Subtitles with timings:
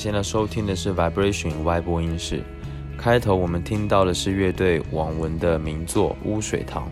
[0.00, 2.42] 现在收听的是 Vibration Y 播音室。
[2.96, 6.84] 开头我们听到的是乐队网文的名作《污水塘》。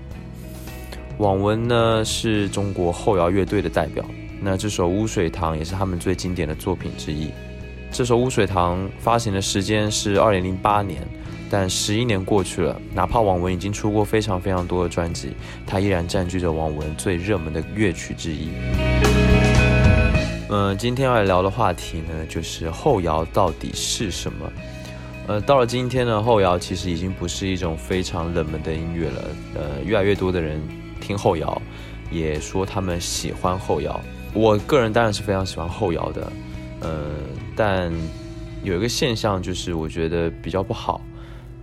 [1.16, 4.04] 网文呢是中国后摇乐队的代表，
[4.42, 7.30] 那这首《污水塘》也是他们最经典的作品之一。
[7.90, 11.00] 这首《污水塘》发行的时间是二零零八年，
[11.48, 15.30] 但十一年过去了，哪怕网文已经出过非常非常多的专辑，
[15.66, 18.50] 它依然占据着网文最热门的乐曲之一。
[20.50, 24.50] 嗯，今天要来聊的话题呢，就是后摇到底是什么？
[25.26, 29.24] 呃，到了今天呢，后摇其实已经不是一种非常冷门的音乐了。
[29.54, 30.58] 呃，越来越多的人
[31.02, 31.60] 听后摇，
[32.10, 34.00] 也说他们喜欢后摇。
[34.32, 36.32] 我个人当然是非常喜欢后摇的。
[36.80, 37.10] 呃，
[37.54, 37.92] 但
[38.62, 40.98] 有一个现象就是，我觉得比较不好。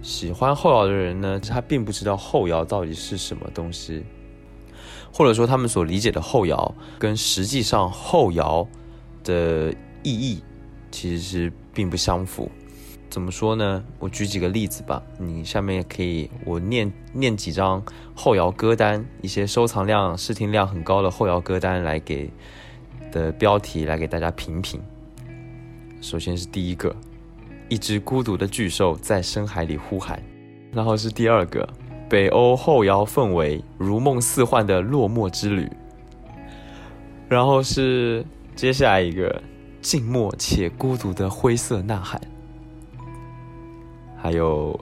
[0.03, 4.03] 喜欢后摇的人呢，他并不知道后摇到底是什么东西。
[5.17, 8.67] 或者说，他们所理解的后摇跟实际上后摇
[9.23, 10.43] 的意义
[10.91, 12.51] 其实是并不相符。
[13.09, 13.81] 怎么说呢？
[13.97, 15.01] 我举几个例子吧。
[15.17, 17.81] 你下面可以我念念几张
[18.13, 22.29] 后摇歌单，一些收藏量、试听量很高的后摇歌单来给
[23.09, 24.81] 的标题来给大家评评。
[26.01, 26.93] 首先是第一个，
[27.69, 30.21] 一只孤独的巨兽在深海里呼喊。
[30.73, 31.65] 然后是第二个。
[32.07, 35.69] 北欧后摇氛围，如梦似幻的落寞之旅。
[37.27, 38.23] 然后是
[38.55, 39.41] 接下来一个
[39.81, 42.21] 静默且孤独的灰色呐喊，
[44.15, 44.79] 还有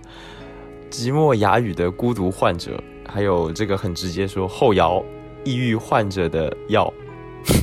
[0.91, 5.01] 寂寞哑语的孤独患者，还有这个很直接说后摇
[5.45, 6.93] 抑郁患者的药，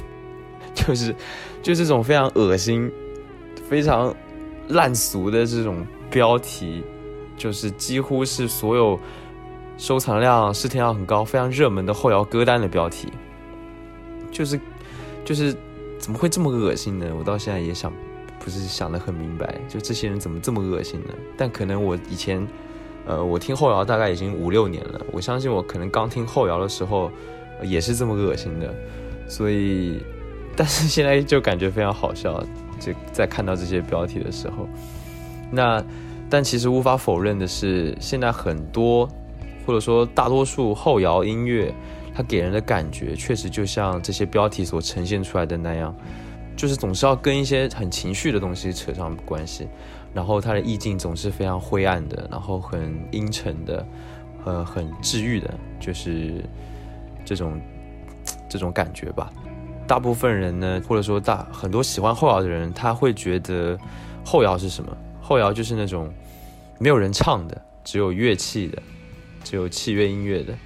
[0.74, 1.14] 就是
[1.62, 2.90] 就这种非常恶心、
[3.68, 4.14] 非常
[4.68, 6.82] 烂俗的这种标题，
[7.36, 8.98] 就是几乎是所有。
[9.80, 13.10] 收藏量、试听量很高、非常热门的后摇歌单的标题，
[14.30, 14.60] 就是，
[15.24, 15.56] 就是
[15.98, 17.06] 怎么会这么恶心呢？
[17.18, 17.90] 我到现在也想，
[18.38, 21.14] 不是想得很明白，就这些人怎么这么恶心呢？
[21.34, 22.46] 但可能我以前，
[23.06, 27.10] 呃，我听后摇大概已经五六年了，我相信我可能刚听后摇的时候
[27.62, 28.74] 也是这么恶心的，
[29.26, 29.98] 所以，
[30.54, 32.38] 但是现在就感觉非常好笑，
[32.78, 34.68] 就在看到这些标题的时候，
[35.50, 35.82] 那，
[36.28, 39.08] 但其实无法否认的是，现在很多。
[39.70, 41.72] 或者说，大多数后摇音乐，
[42.12, 45.94] 它给人的感觉确实就像这些标题所呈现出来的那样，
[46.56, 49.68] 就是总是要跟一些很情绪的东西扯上关系，
[50.12, 53.86] 然后它的意境总是非常灰暗的，然后很阴沉的，
[54.44, 56.44] 呃，很治愈的，就是
[57.24, 57.60] 这种
[58.48, 59.32] 这种感觉吧。
[59.86, 63.78] 大部分人呢，或者说大很多喜欢后摇的人，他会觉得
[64.24, 64.96] 后摇是什么？
[65.20, 66.12] 后摇就是那种
[66.80, 68.82] 没有人唱的，只有乐器的。
[69.42, 70.56] 只有器乐音乐的，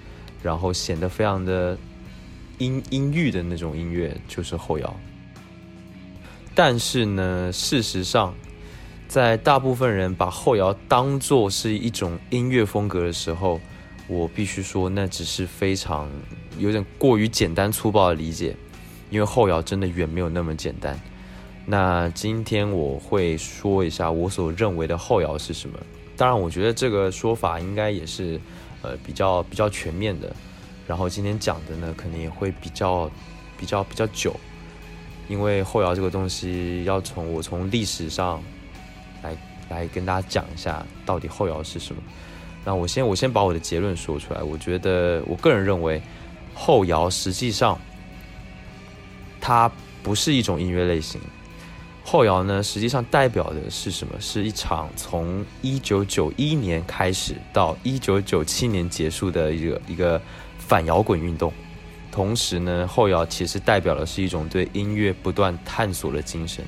[0.42, 1.76] 然后显得非常的
[2.58, 4.96] 阴阴郁的那种音乐，就是后摇。
[6.54, 8.34] 但是呢，事实上，
[9.08, 13.60] 在大部分人把后摇当做是一种音乐风格的时候，
[14.06, 16.08] 我必须说，那只是非常
[16.58, 18.54] 有点过于简单粗暴的理解，
[19.10, 20.96] 因为后摇真的远没有那么简单。
[21.66, 25.78] 那今天我会说一下我所认为的后摇是什么。
[26.16, 28.38] 当然，我觉得这个说法应该也是。
[28.84, 30.30] 呃，比较比较全面的，
[30.86, 33.10] 然后今天讲的呢，肯定也会比较
[33.58, 34.38] 比较比较久，
[35.26, 38.42] 因为后摇这个东西要从我从历史上
[39.22, 39.34] 来
[39.70, 42.02] 来跟大家讲一下，到底后摇是什么。
[42.62, 46.02] 那我先我先把我的结论说出来，我觉得我个人认为，
[46.54, 47.78] 后摇实际上
[49.40, 49.70] 它
[50.02, 51.18] 不是一种音乐类型。
[52.06, 54.14] 后摇呢，实际上代表的是什么？
[54.20, 60.20] 是一场从一九九一年开始到一九九七年结束的一个一个
[60.58, 61.50] 反摇滚运动。
[62.12, 66.64] 同时呢，后摇其实代表的是一种对音乐不断探索的精神。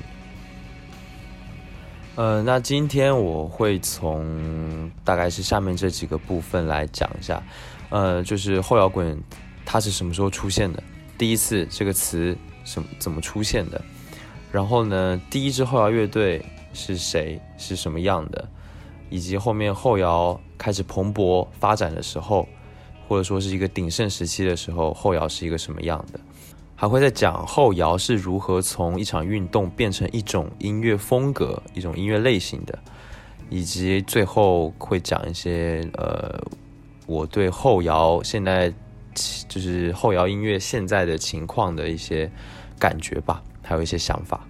[2.15, 7.41] 呃，那今天我会从大概是下面这几个部分来讲一下。
[7.89, 9.17] 呃，就是后摇滚
[9.63, 10.83] 它是什么时候出现的？
[11.15, 12.35] 第一次这个词
[12.65, 13.79] 什怎么出现的？
[14.57, 16.43] 然后呢，第一支后摇乐队
[16.73, 17.39] 是谁？
[17.59, 18.49] 是什么样的？
[19.07, 22.49] 以及后面后摇开始蓬勃发展的时候，
[23.07, 26.19] 或者说是一个鼎盛时期的时候，后摇是一个什么样的？
[26.75, 32.79] 还会再讲后摇是如何从一场运动变成一种音乐风格、一种音乐类型的，
[33.51, 36.35] 以及最后会讲一些呃，
[37.05, 38.73] 我对后摇现在
[39.47, 42.27] 就是后摇音乐现在的情况的一些
[42.79, 43.43] 感觉吧。
[43.63, 44.46] 还有一些想法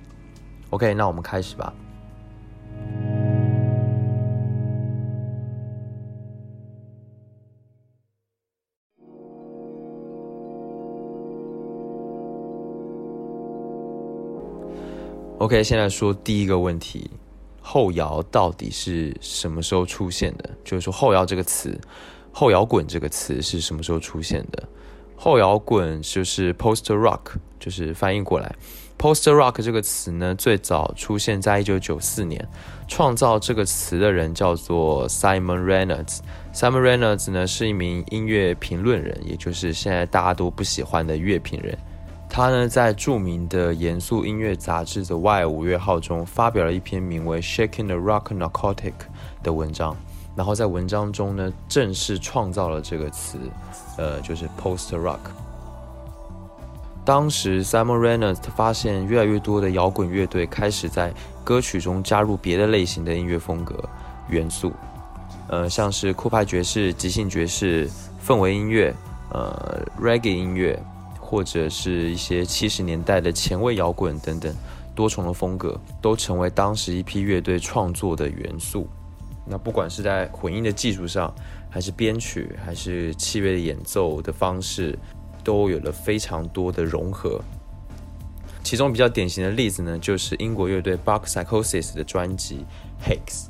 [0.69, 1.73] ，OK，那我们开始吧。
[15.39, 17.11] OK，现在说第一个问题，
[17.61, 20.49] 后摇到底是什么时候出现的？
[20.63, 21.79] 就是说后摇这个词，
[22.33, 24.67] 后摇滚这个词是什么时候出现的？
[25.15, 28.53] 后摇滚就是 post rock，就是翻译过来
[28.99, 32.47] Poster Rock 这个词呢，最早出现在一九九四年，
[32.88, 36.17] 创造这个词的人叫做 Simon Reynolds。
[36.51, 41.77] Simon Reynolds 呢是一名音乐评论人，也就是现在大家都不喜欢的乐评人。
[42.27, 48.75] 他呢在著名的严肃音乐杂志《The Wire》五月号中发表了一篇名为《Shaking the Rock Narcotic》
[49.44, 49.95] 的文章，
[50.35, 53.38] 然后在文章中呢正式创造了这个词，
[53.97, 55.19] 呃，就是 Poster Rock。
[57.07, 63.81] 当时 Simon Reynolds 发现越来越多的摇滚乐队开始在歌曲中加入别的类型的音乐风格
[64.27, 64.74] 元素。
[65.48, 67.89] 呃，像是酷派爵士、即兴爵士、
[68.21, 68.94] 氛围音乐、
[69.30, 70.77] 呃，reggae 音乐，
[71.18, 74.54] 或者是一些七十年代的前卫摇滚等等，
[74.94, 78.86] 多重的风格都成为当时一批乐队创作的元素。
[79.45, 81.33] 那不管是在混音的技术上，
[81.69, 85.00] 还是编曲，还是器乐的演奏的方式，
[85.47, 87.39] 都有了非常多的融合。
[88.65, 92.65] 其中比较典型的例子呢，就是英国乐队 Bark Psychosis 的专辑
[93.09, 93.45] 《Hex》。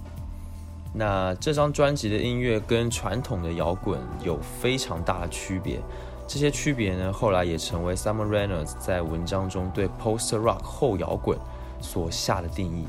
[0.93, 5.79] 那这张专辑的音乐跟传统的摇滚有非常大的区别，
[6.27, 11.35] 这些区别呢，后来也成为 Simon Reynolds 在文章中对 Post Rock 后摇滚
[11.81, 12.85] 所下的定义。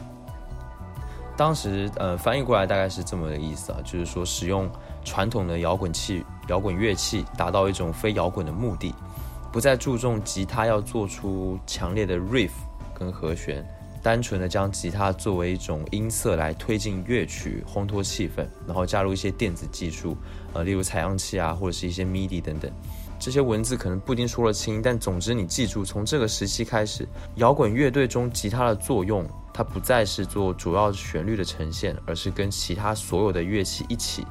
[1.35, 4.69] 当时，呃，翻译过来大概是这么的意思啊，就是说使用
[5.09, 8.95] 传统的摇滚器、摇滚乐器，达到一种非摇滚的目的，
[9.51, 12.51] 不再注重吉他要做出强烈的 riff
[12.95, 13.67] 跟和弦。
[14.01, 20.17] 单纯的将吉他作为一种音色来推进乐曲，烘托气氛，然后加入一些电子技术，
[20.53, 22.71] 呃，例如采样器啊，或者是一些 MIDI 等等。
[23.19, 27.07] 这些文字可能不一定说得清，但总之你记住，从这个时期开始，
[27.37, 34.25] 摇滚乐队中吉他的作用，它不再是做主要旋律的呈现，而是跟其他所有的乐器一起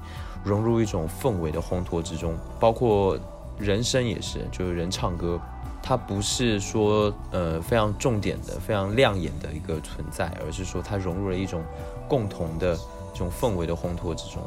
[0.47, 3.17] 融入一种氛围的烘托之中，包括
[3.59, 5.39] 人声也是，就是人唱歌。
[5.83, 11.63] 它不是说呃非常重点的、非常亮眼的一个存在，而是说它融入了一种
[12.09, 12.75] 共同的
[13.13, 14.41] 这种氛围的烘托之中。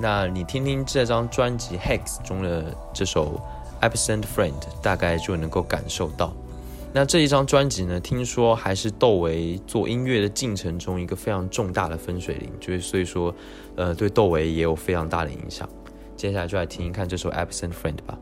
[0.00, 3.40] 那你听听这张专辑《Hex》中的这首
[3.88, 6.32] 《Absent Friend》，大概就能够感受到。
[6.94, 13.34] 那这一张专辑呢，听说还是窦唯做音乐的进程中一个非常重大的分水岭，就是所以说，
[13.76, 15.68] 呃，对窦唯也有非常大的影响。
[16.14, 18.18] 接下来就来听一看这首《Absent Friend》吧。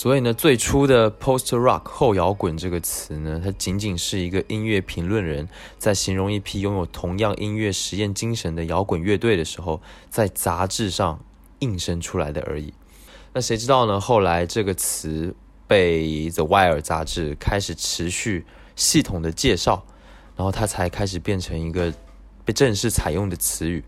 [0.00, 11.22] 所以呢，最初的 post rock 后摇滚这个词呢，它仅仅是一个音乐评论人在形容一批拥有同样音乐实验精神的摇滚乐队的时候，在杂志上
[11.58, 12.72] 应声出来的而已。
[13.34, 14.00] 那谁知道呢？
[14.00, 15.34] 后来这个词
[15.66, 19.84] 被 The Wire 杂志开始持续系统的介绍，
[20.34, 21.92] 然后它才开始变成一个
[22.46, 23.84] 被正式采用的词语。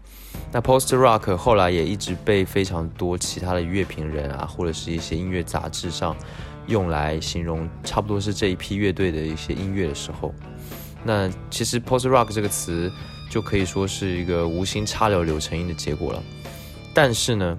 [0.52, 6.14] 那 Post Rock 后来也一直被非常多其他的乐评人啊，或者是一些音乐杂志上
[6.66, 10.34] 用来形容，差不多是这一批乐队的一些音乐的时候。
[11.02, 12.92] 那其实 Post Rock 这个词
[13.30, 16.22] 就可以说是一个无心插柳柳成荫的结果了。
[16.92, 17.56] 但是呢，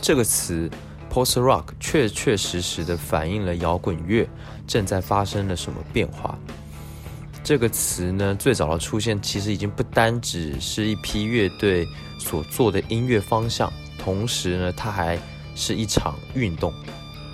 [0.00, 0.70] 这个词
[1.12, 4.26] Post Rock 确确实实的反映了摇滚乐
[4.66, 6.38] 正在发生了什么变化。
[7.44, 11.86] 这个词呢，最早的出现其实已经不单只是一批乐队
[12.18, 15.18] 所做的音乐方向，同时呢，它还
[15.54, 16.72] 是一场运动。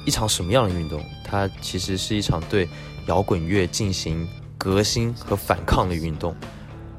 [0.07, 1.05] 一场什么样的运动？
[1.23, 2.66] 它其实是一场对
[3.07, 6.35] 摇滚乐进行革新和反抗的运动。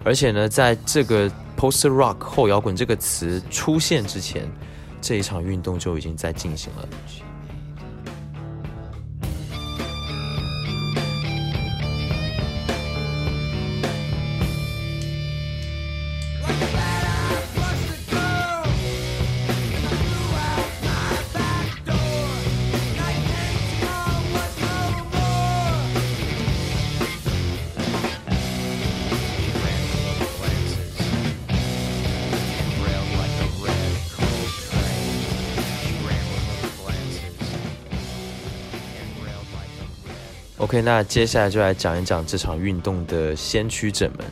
[0.03, 4.47] 而且呢，在这个 post rock 后摇滚这个词出现之前，
[5.01, 6.87] 这一场运动就已经在进行了。
[40.81, 44.25] 那接下来就来讲一讲这场运动的先驱者们。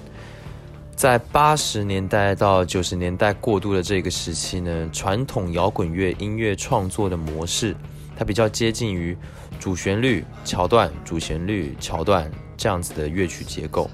[0.95, 7.75] 在八十年代到九十年代过渡的这个时期呢，传统摇滚乐音乐创作的模式，
[8.17, 9.15] 它比较接近于
[9.59, 13.87] 主旋律、桥段、主旋律、桥段这样子的乐曲结构。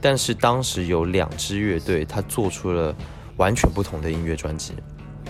[0.00, 2.94] 但是当时有两支乐队，它做出了
[3.36, 4.72] 完全不同的音乐专辑，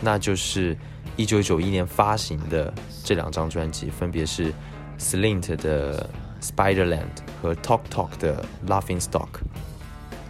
[0.01, 0.77] 那就是
[1.17, 4.53] 一九九一年发行的这两张专辑，分别是
[4.99, 6.09] Slint 的
[6.40, 7.05] Spiderland
[7.40, 9.29] 和 Talk Talk 的 Laughing Stock。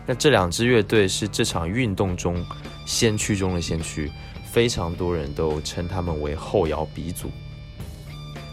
[0.06, 2.44] 那这两支乐队是这场运动中
[2.86, 4.10] 先驱中的先驱，
[4.52, 7.30] 非常多人都称他们为后摇鼻祖。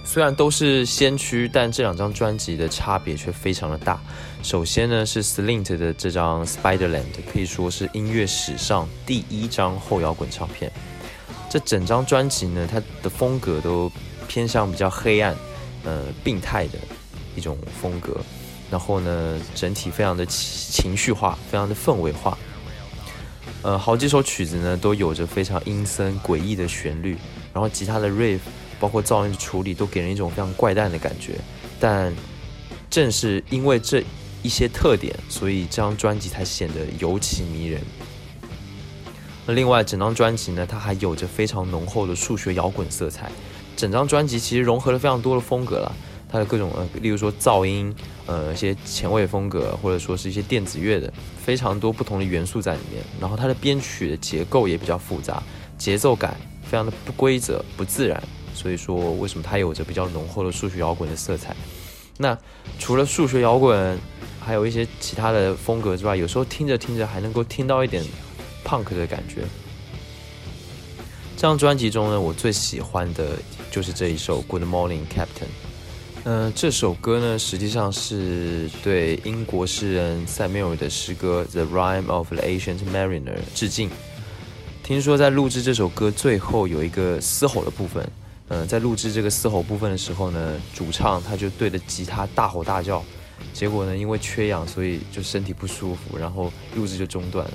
[0.06, 4.00] 虽然都是先驱，但这两张专辑的差别却非常的大。
[4.44, 10.72] 首先呢，是 Slint 的这张 Spiderland 可以说是音乐史上第一张后摇滚唱片。
[11.50, 13.92] 这整张专辑呢，它的风格都
[14.28, 15.36] 偏向比较黑暗、
[15.86, 16.78] 呃病态的
[17.36, 18.18] 一种风格。
[18.72, 22.38] 然后呢，整体非常的情绪化，非常的氛围化。
[23.62, 27.18] 呃，好几首曲子呢，都有着非常阴森诡异的旋律，
[27.54, 28.40] 然后吉他的 riff，
[28.80, 31.36] 包括噪音的处理，都给人一种非常怪诞的感觉。
[31.80, 32.14] 但
[32.90, 34.04] 正是因为这
[34.42, 37.82] 一些特点，所以这张专辑才显得尤其迷人。
[39.46, 43.32] 那另外，整张专辑呢，它还有着非常浓厚的数学摇滚色彩。
[43.78, 45.96] 整张专辑其实融合了非常多的风格了。
[46.34, 53.04] 它的各种呃，例如说噪音，呃，一些前卫风格，或者说是一些电子乐的，非常多不同的元素在里面。
[53.22, 55.44] 然后它的编曲的结构也比较复杂，
[55.78, 58.22] 节奏感非常的不规则、不自然。
[58.56, 61.56] 所以说，为什么它有着比较浓厚的数学摇滚的色彩？
[62.18, 62.36] 那
[62.80, 63.96] 除了数学摇滚，
[64.40, 68.04] 还有一些其他的风格之外，有时候听着听着还能够听到一点
[68.66, 69.44] punk 的感觉。
[71.36, 73.38] 这张专辑中呢，我最喜欢的
[73.70, 75.46] 就是这一首《Good Morning Captain》。
[76.26, 83.90] 嗯、这首歌呢，实际上是对英国诗人塞缪尔的诗歌《The Rhyme of the Ancient Mariner》致敬。
[84.82, 88.10] 听说在录制这首歌最后有一个嘶吼的部分，
[88.48, 93.04] 嗯、在录制这个嘶吼部分的时候呢，主唱他就对着吉他大吼大叫，
[93.54, 97.54] 结果呢，因为缺氧，所以就身体不舒服，然后录制就中断了。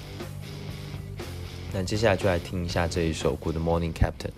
[1.72, 4.28] 那接下来就来听一下这一首《Good Morning Captain》。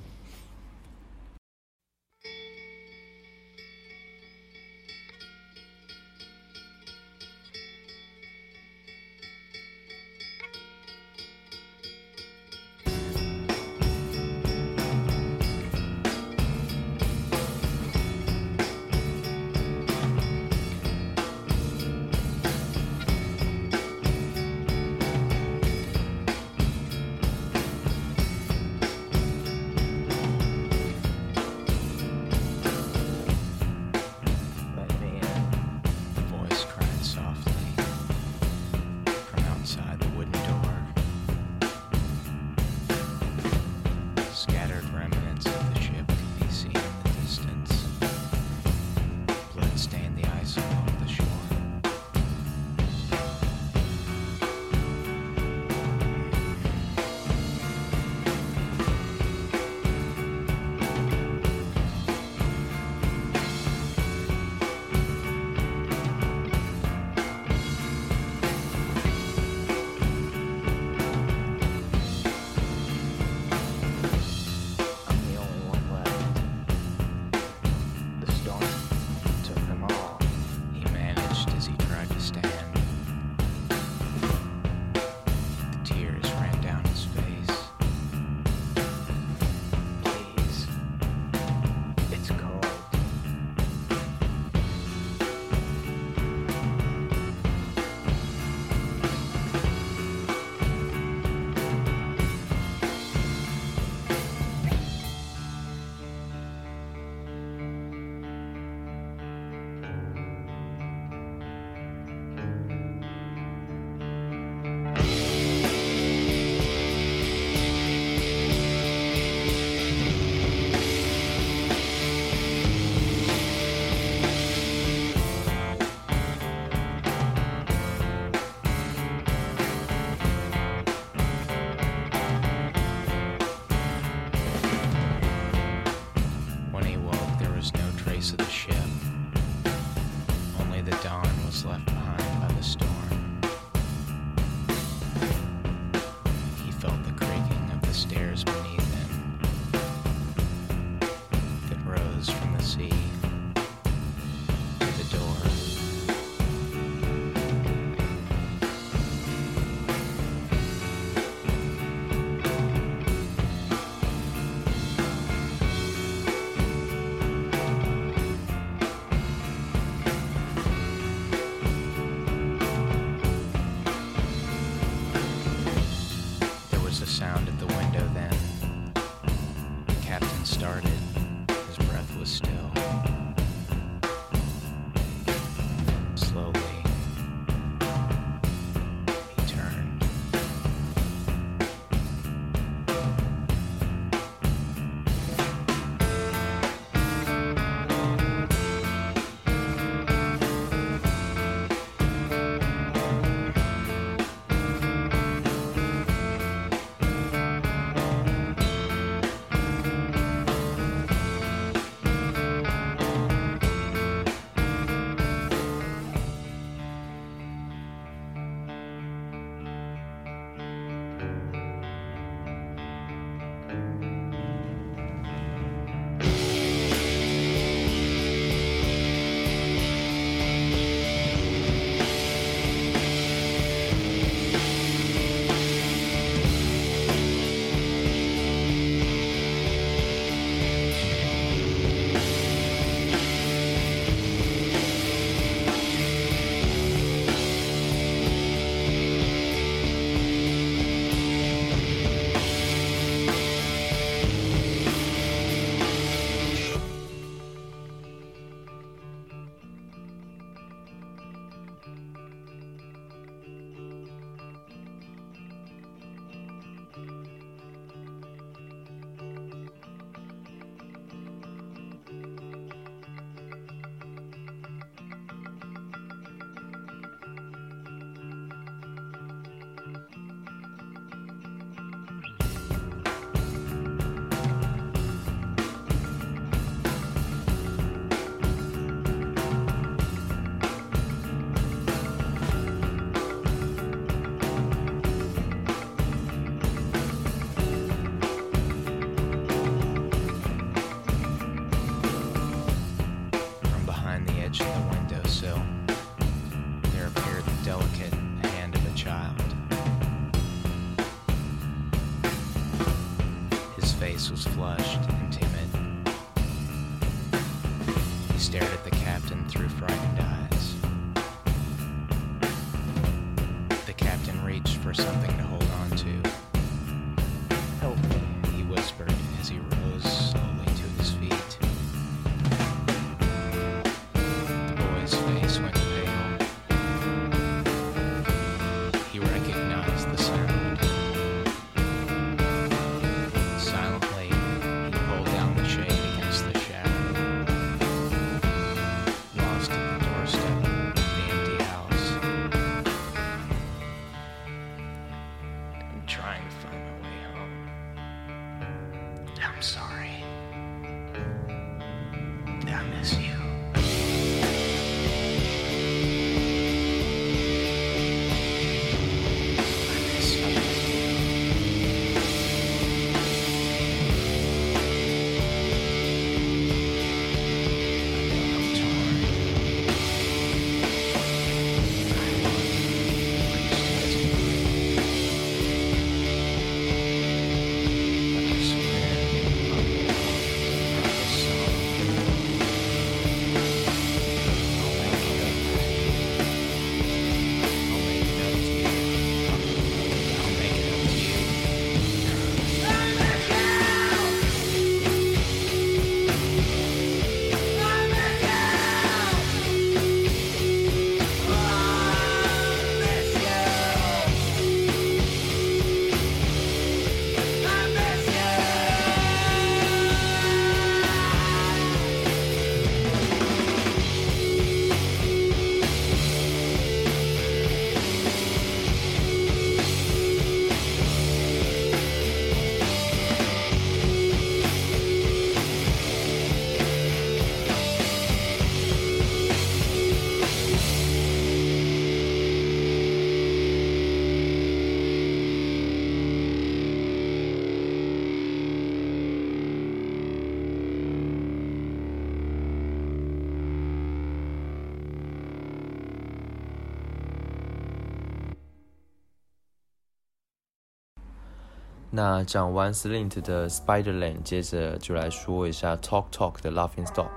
[462.12, 467.30] 那讲完 Slint 的 Spiderland，接着就来说一下 Talk Talk 的 Laughing Stock。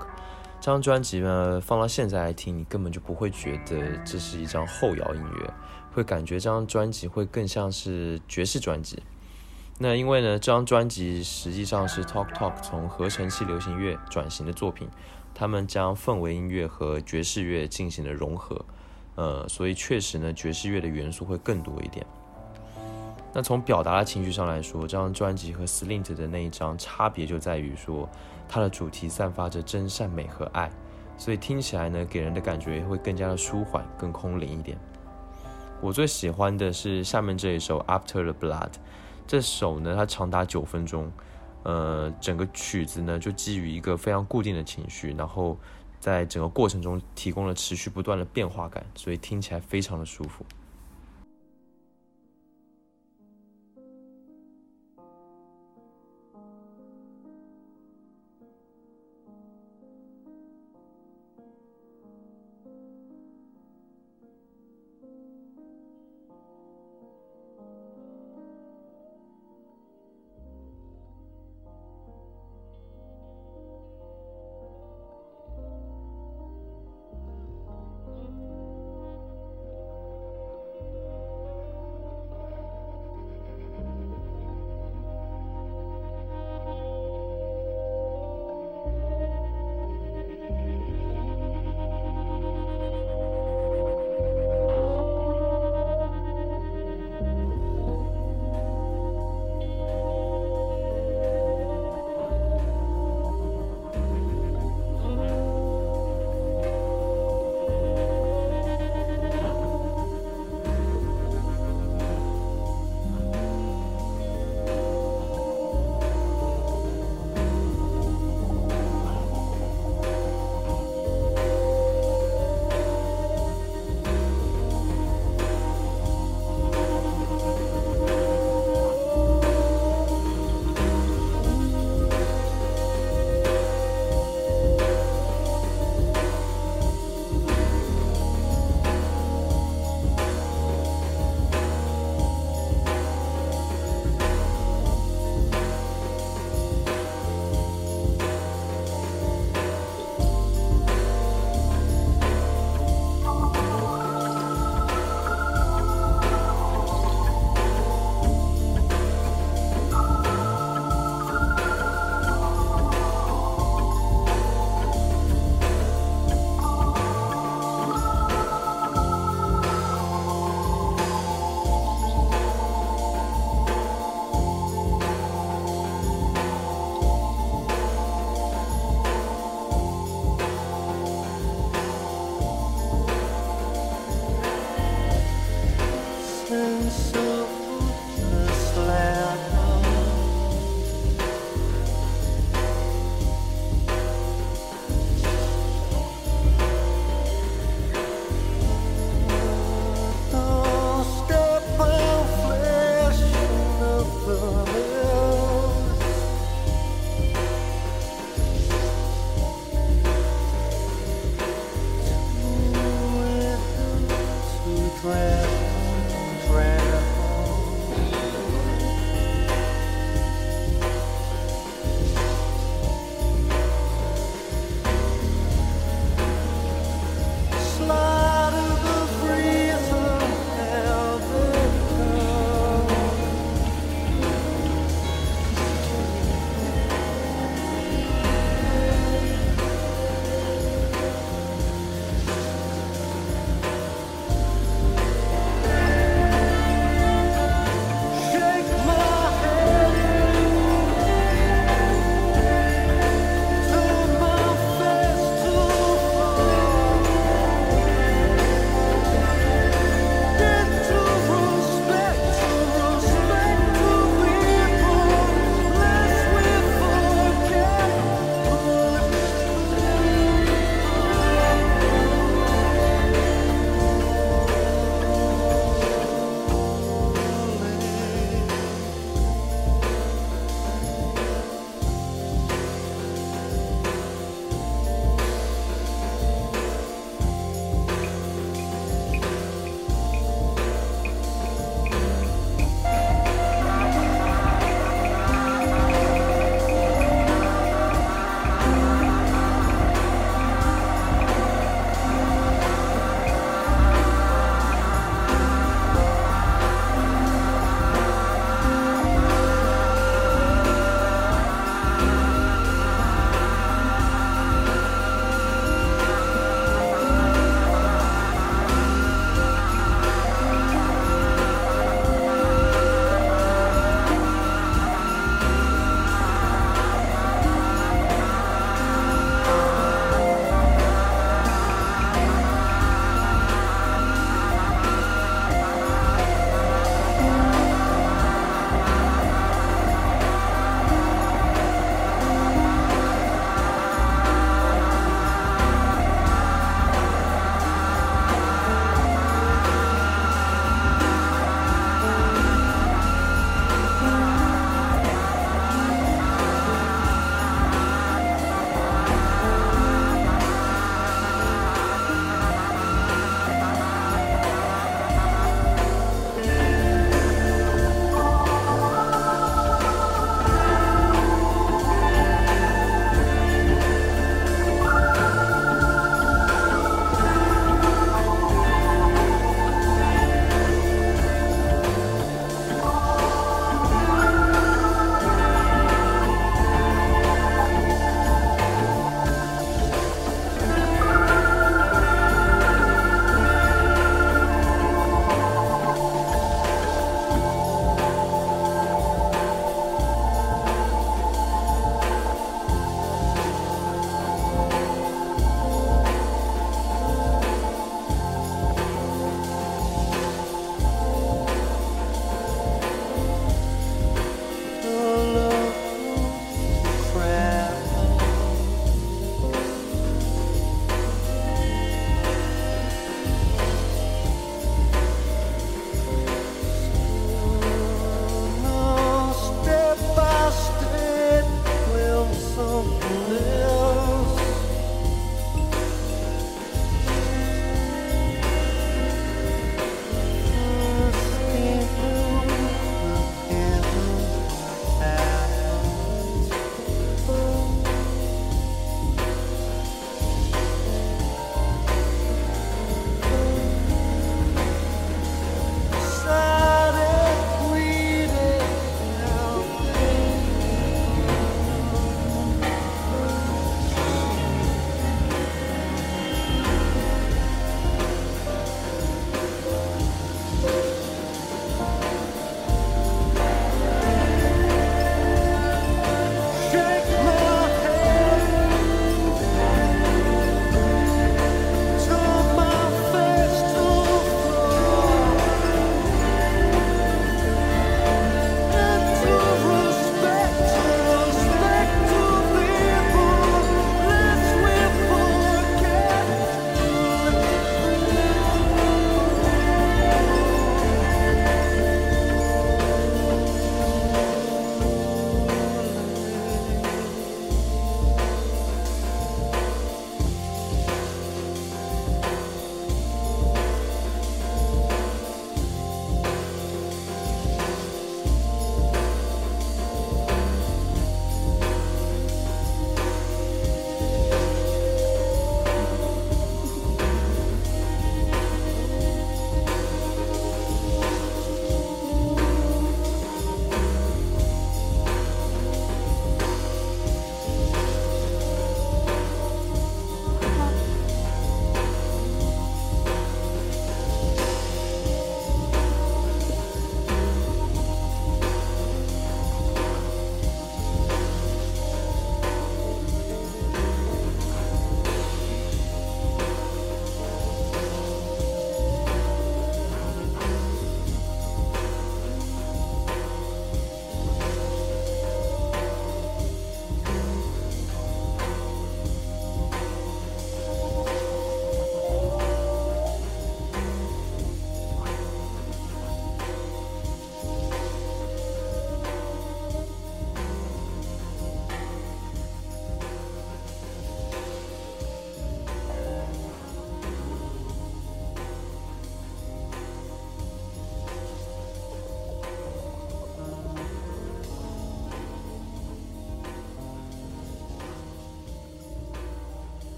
[0.60, 5.54] 这张专辑呢，放到现在来听，你根本就不会觉得这是一张后摇音乐，
[5.92, 9.00] 会感觉这张专辑会更像是爵士专辑。
[9.78, 14.88] 那因为呢，这张专辑实际上是 Talk Talk 从合成器流行乐转型的作品，
[15.34, 18.64] 他们将氛围音乐和爵士乐进行了融合，
[19.14, 22.04] 呃，所以确实呢，爵士乐的元素会更多一点。
[23.36, 28.08] 那从表达的情绪上来说，这张专辑和 Slint 的那一张差别就在于说，
[28.48, 30.70] 它的主题散发着真善美和爱，
[31.18, 34.78] 所以听起来呢，给人的感觉会更加的舒缓、更空灵一点。
[35.80, 38.70] 我最喜欢的是下面这一首 After the Blood，
[39.26, 41.10] 这首呢它长达九分钟，
[41.64, 45.58] 呃，整个曲子呢就基于一个非常固定的情绪，然后
[45.98, 50.46] 在整个过程中提供了持续不断的变化感，所以听起来非常的舒服。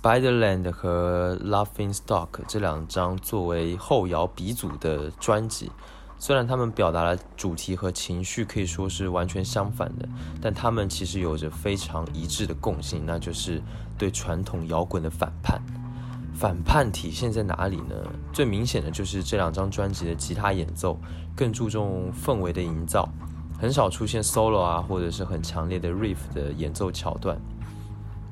[0.00, 5.72] Spiderland 和 Laughing Stock 这两张作为后摇鼻祖的专辑，
[6.20, 10.08] 虽然他们表达的主题和情绪可以说是完全相反的，
[10.40, 13.60] 但他们其实有着非常一致的共性，那就是
[13.98, 15.60] 对传统摇滚的反叛。
[16.32, 17.96] 反叛体现在哪里呢？
[18.32, 20.96] 最明显的就是这两张专辑的吉他演奏
[21.34, 23.08] 更注重氛围的营造，
[23.60, 27.36] 很少出现 solo 啊，或者是很强烈的 riff 的演奏桥段。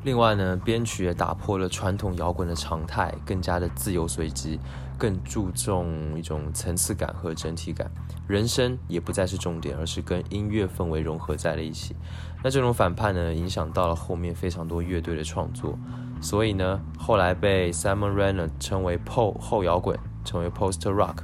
[0.06, 4.60] 另外呢，编曲也打破了传统摇滚的常态，更加的自由随机，
[4.96, 7.90] 更注重一种层次感和整体感。
[8.28, 11.96] 人声也不再是重点，而是跟音乐氛围融合在了一起。
[12.40, 15.76] 那这种反叛呢，影响到了后面非常多乐队的创作。
[16.20, 21.16] 所以呢，后来被 Simon Renner 称为 Po 后摇滚，成为 Post Rock，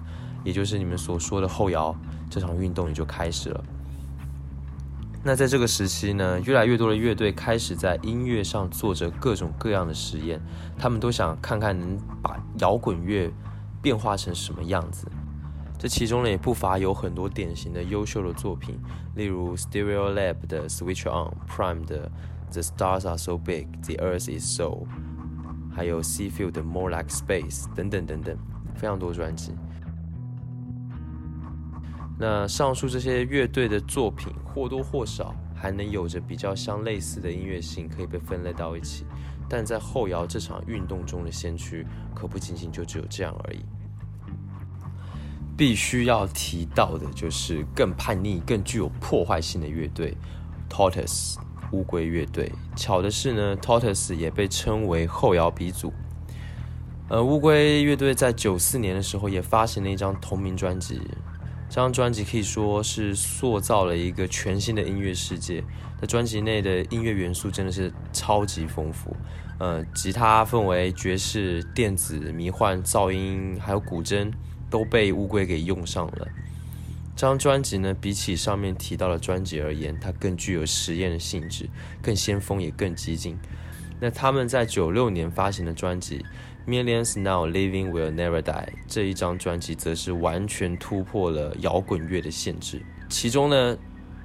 [0.43, 1.95] 也就是你们所说的后摇，
[2.29, 3.63] 这场运动也就开始了。
[5.25, 10.41] 那在这个时期呢，越来越多的乐队开始在音乐上做着各种各样的实验，
[10.77, 13.33] 他们都想看看能把摇滚乐
[13.81, 15.07] 变化成什么样子。
[15.79, 18.77] 这其中呢，也不乏有很多典型的优秀的作品，
[19.15, 22.11] 例如 Stereo Lab 的 Switch On、Prime 的
[22.51, 24.87] The Stars Are So Big、The Earth Is So，
[25.73, 28.37] 还有 Seafield 的 More Like Space 等等等等，
[28.75, 29.55] 非常多专辑。
[32.19, 39.05] 那上述这些乐队的作品或多或少还能有着比较相类似的音乐性，可以被分类到一起。
[39.49, 43.65] 但在后摇这场运动中的先驱，可不仅仅就只有这样而已。
[45.57, 50.17] 必须要提到的就是更叛逆、更具有破坏性的乐队
[50.71, 51.37] ——Tortoise
[51.73, 52.51] 乌龟乐队。
[52.75, 55.93] 巧的是呢，Tortoise 也被称为后摇鼻祖。
[57.09, 61.01] 呃，乌龟乐队在九四年的时候也发行了一张同名专辑。
[61.73, 65.65] 这张专辑可以说是塑造了一个全新的音乐世界。
[65.99, 69.17] 在专辑内的音乐元素真的是超级丰富，
[69.59, 74.31] 呃，吉他分为爵士、电子、迷幻、噪音，还有古筝，
[74.69, 76.29] 都被乌龟给用上了。
[77.17, 81.71] 这张专辑呢，比起上面提到的专辑而言，它更具有实验的性质，
[82.03, 83.39] 更先锋也更激进。
[83.99, 86.23] 那他们在九六年发行的专辑。
[86.67, 93.77] Millions Now Living Will Never Die 这一张专辑则是完全突破了摇滚乐的限制，其中呢，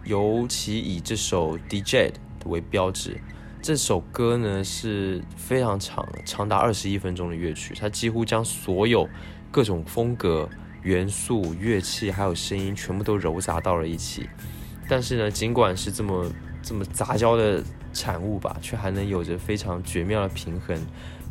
[0.03, 2.13] 尤其以这首 DJ
[2.45, 3.19] 为标志。
[3.59, 9.09] 这首歌呢是非常长，长达二十一分钟的乐曲，它几乎将所有
[9.51, 10.47] 各种风格、
[10.83, 14.29] 元素、乐器还有声音全部都揉杂到了一起。
[14.87, 16.31] 但是呢，尽管是这么
[16.61, 20.77] 这么杂交的产物吧，却还能有着非常绝妙的平衡。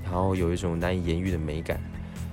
[0.06, 1.80] 然后有一种难以言喻的美感，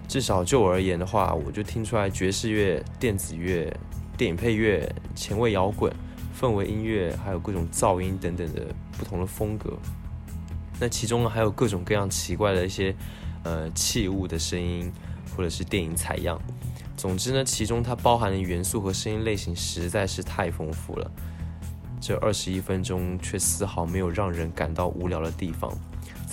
[0.08, 3.76] 至少就我而言的话，我就听出来爵士乐、电子乐、
[4.16, 5.92] 电影配乐、前卫摇滚、
[6.40, 8.68] 氛围音乐，还有各种噪音等等的
[8.98, 9.74] 不同的风格。
[10.80, 12.96] 那其中呢，还有各种各样奇怪的一些
[13.44, 14.92] 呃器物的声音，
[15.36, 16.40] 或者是电影采样。
[16.96, 21.12] 总之呢，其中它包含的元素和声音类型实在是太丰富了。
[22.00, 25.72] 这二十一分钟却丝毫没有让人感到无聊的地方。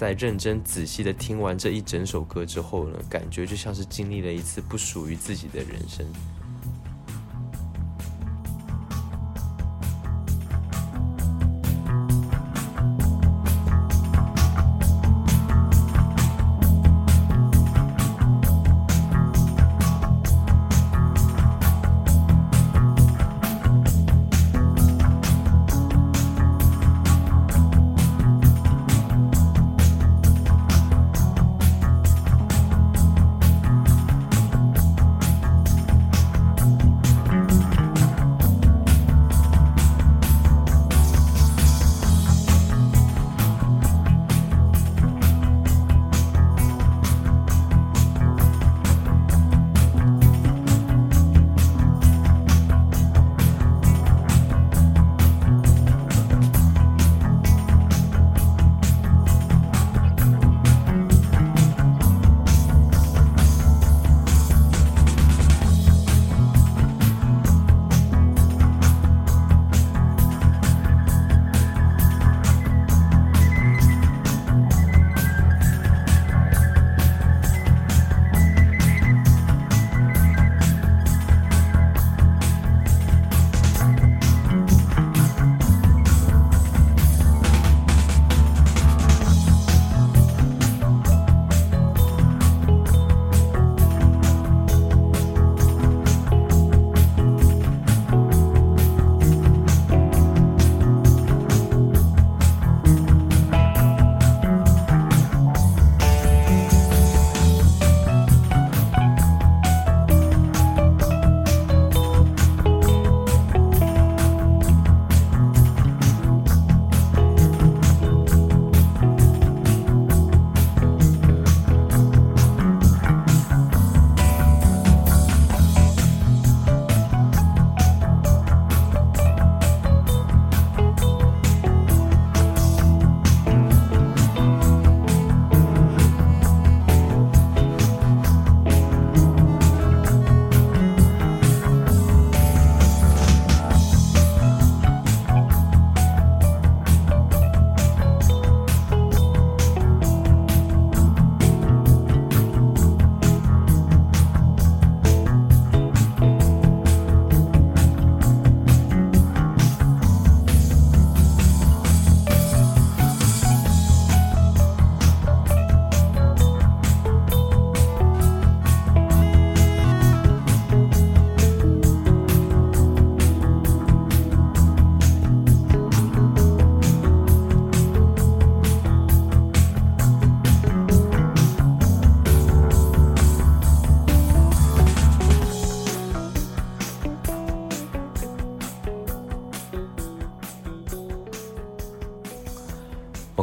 [0.00, 6.06] 在认真仔细的听完这一整首歌之后呢，感觉就像是经历了一次不属于自己的人生。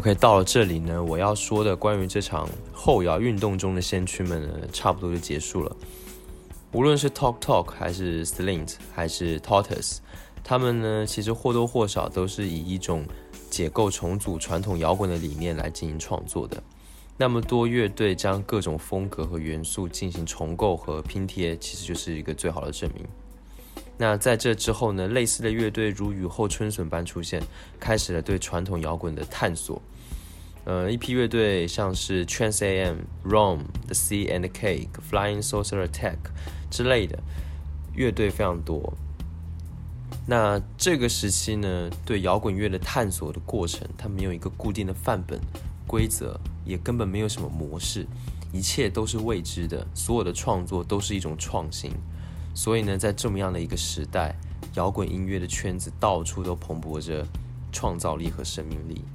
[0.07, 5.75] OK，到了这里呢，我要说的关于这场后摇运动中的先驱们呢，差不多就结束了。
[6.71, 9.97] 无论是 Talk Talk 还是 Slint 还是 Tortoise，
[10.45, 13.03] 他们呢其实或多或少都是以一种
[13.49, 16.63] 解构重组传统摇滚的理念来进行创作的。
[17.17, 23.05] 那么多乐队将各种风格和元素进行重构和拼贴，其实就是一个最好的证明。
[23.97, 27.41] 那在这之后呢，类似的乐队如雨后春笋般出现，
[27.79, 29.81] 开始了对传统摇滚的探索。
[30.65, 36.17] 呃，一批乐队像是 Trans AM、Rome、The Sea and the Cake、Flying Saucer Attack
[36.69, 37.17] 之类的
[37.95, 38.93] 乐队非常多。
[40.27, 45.39] 那这个时期呢，对摇滚乐的探索的过程，它没有一个固定的范本、
[45.87, 48.05] 规则，也根本没有什么模式，
[48.51, 51.91] 一切都是未知的，所有的创作都是一种创新。
[52.57, 54.35] 所以呢，在这么样的一个时代，
[54.73, 57.23] 摇滚音乐的圈子到处都蓬勃着
[57.71, 59.05] 创造力和生命力。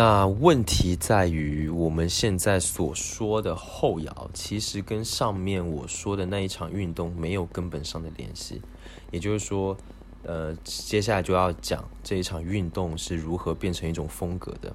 [0.00, 8.62] 那问题在于，我们现在所说的后摇，其实跟上面我说的那一场运动没有根本上的联系。
[9.10, 9.76] 也就是说，
[10.22, 14.72] 呃，接下来就要讲这一场运动是如何变成一种风格的。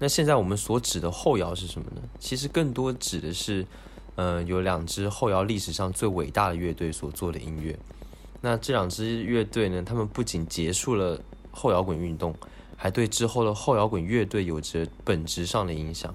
[0.00, 2.02] 那现在我们所指的后摇是什么呢？
[2.18, 3.64] 其实更多指的是，
[4.16, 7.78] 呃，有两支后摇历史上最伟大的乐队所做的音乐。
[8.40, 11.22] 那这两支乐队呢，他们不仅结束了
[11.52, 12.34] 后摇滚运动。
[12.82, 16.14] 还对之后的后摇滚乐队有着本质上的影响。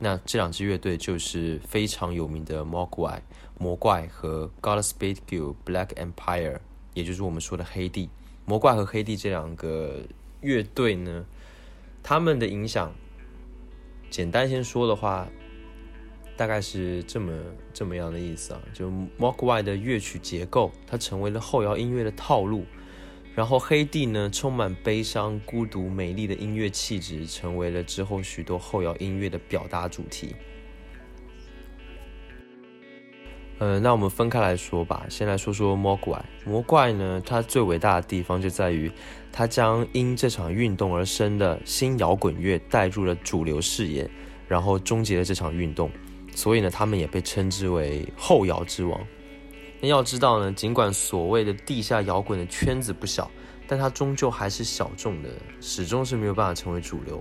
[0.00, 3.20] 那这两支乐队就是非常有名的 Mogwai
[3.56, 6.58] 魔怪和 Godspeed You Black Empire，
[6.92, 8.10] 也就是我们说的黑帝。
[8.44, 10.00] 魔怪和黑帝这两个
[10.40, 11.24] 乐队呢，
[12.02, 12.92] 他们的影响，
[14.10, 15.28] 简单先说的话，
[16.36, 17.32] 大概是这么
[17.72, 18.60] 这么样的意思啊。
[18.74, 18.90] 就
[19.20, 22.64] Mogwai 的乐曲结构，它成为了后摇音乐的套路。
[23.34, 30.34] 然后黑帝呢，充满悲伤、孤独、美丽的音乐气质，成为了之后许多后摇音乐的表达主题。
[33.58, 35.06] 呃，那我们分开来说吧。
[35.08, 36.22] 先来说说魔怪。
[36.44, 38.90] 魔怪呢，它最伟大的地方就在于，
[39.30, 44.10] 它将因这场运动而生的新摇滚乐带入了主流视野，
[44.48, 45.90] 然后终结了这场运动。
[46.34, 49.00] 所以呢，他们也被称之为后摇之王。
[49.82, 53.28] 那要知道呢，尽管所谓的地下摇滚的圈子不小，
[53.66, 55.28] 但它终究还是小众的，
[55.60, 57.20] 始终是没有办法成为主流。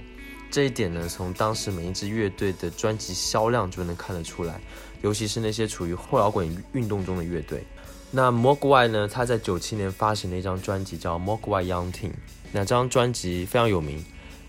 [0.51, 4.61] 这一点呢，从当时每一支乐队的专辑销量就能看得出来，
[5.01, 7.63] 尤其是那些处于后摇滚运动中的乐队。
[8.11, 12.09] 那 Mogwai 呢，他在九七年发行了一张专辑叫《Mogwai Young Team》，
[12.51, 14.05] 那张专辑非常有名，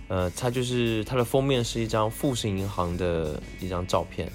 [0.08, 4.30] 呃，它就是它的封面是一张富士银行的一张照片。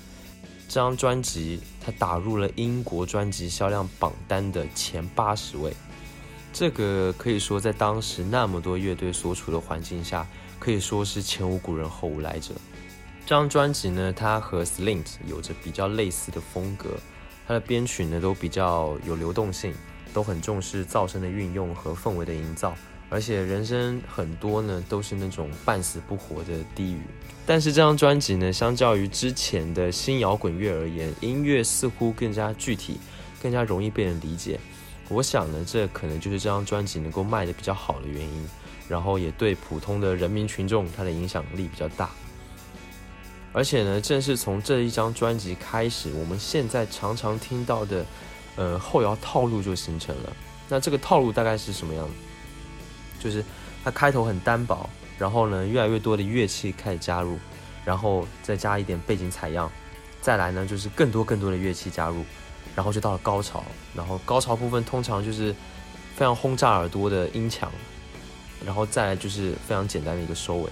[0.67, 5.73] 这张专辑它打入了英国专辑销量榜单的前八十位，
[6.51, 10.27] 这个可以说在当时那么多乐队所处的环境下，
[10.59, 12.53] 可以说是前无古人后无来者。
[13.25, 16.97] 这张专辑呢，它和 Slint 有着比较类似的风格，
[17.47, 19.73] 它的编曲呢都比较有流动性，
[20.13, 22.75] 都很重视噪声的运用和氛围的营造。
[23.09, 27.01] 而且人生很多呢，都是那种半死不活的低语。
[27.45, 32.99] 但是这张专辑呢，相较于之前的新摇滚乐而言，音乐似乎更加具体，
[33.41, 34.59] 更加容易被人理解。
[35.09, 38.47] 我想呢，这可能就是这张专辑能够卖的比较好的原因。
[38.89, 42.09] 然后也对普通的人民群众，它的影响力比较大。
[43.51, 48.05] 而且呢，正是从这一张专辑开始，我们现在常常听到的，
[48.55, 50.33] 呃，后摇套路就形成了。
[50.69, 52.11] 那这个套路大概是什么样的？
[53.27, 53.43] 就是
[53.83, 57.37] 它开头很单薄，然后呢，越来越多的乐器开始加入，
[57.83, 59.69] 然后再加一点背景采样，
[60.21, 62.23] 再来呢就是更多更多的乐器加入，
[62.73, 65.53] 然后就到了高潮，然后高潮部分通常就是
[66.15, 67.69] 非常轰炸耳朵的音墙，
[68.65, 70.69] 然后再来就是非常简单的一个收尾。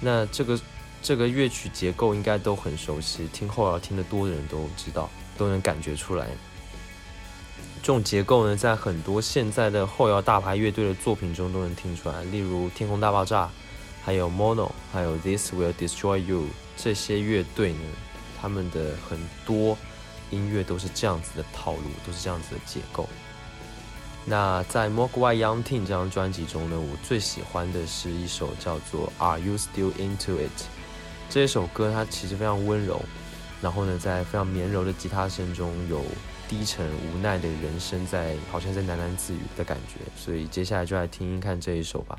[0.00, 0.60] 那这个
[1.00, 5.08] 这个乐曲结构应该都很熟悉，听后摇听得多的人都知道，
[5.38, 6.26] 都能感觉出来。
[7.82, 13.46] 这种结构呢，在很多现在的后摇大牌乐队的作品中都能听出来，例如《天空大爆炸》，
[14.04, 16.44] 还有 Mono，还有 This Will Destroy You
[16.76, 17.80] 这些乐队呢，
[18.38, 19.78] 他们的很多
[20.30, 23.08] 音乐都是这样子的套路，都是这样子的结构。
[24.26, 30.64] 那在 Mogwai Young Teen 这张专辑中呢，我最喜欢的是一首叫做 Are You Still Into It
[31.30, 33.00] 这首歌，它其实非常温柔，
[33.62, 36.04] 然后呢，在非常绵柔的吉他声中有。
[36.50, 42.18] 低沉无奈的人生，在好像在喃喃自语的感觉，所以接下来就来听听看这一首吧。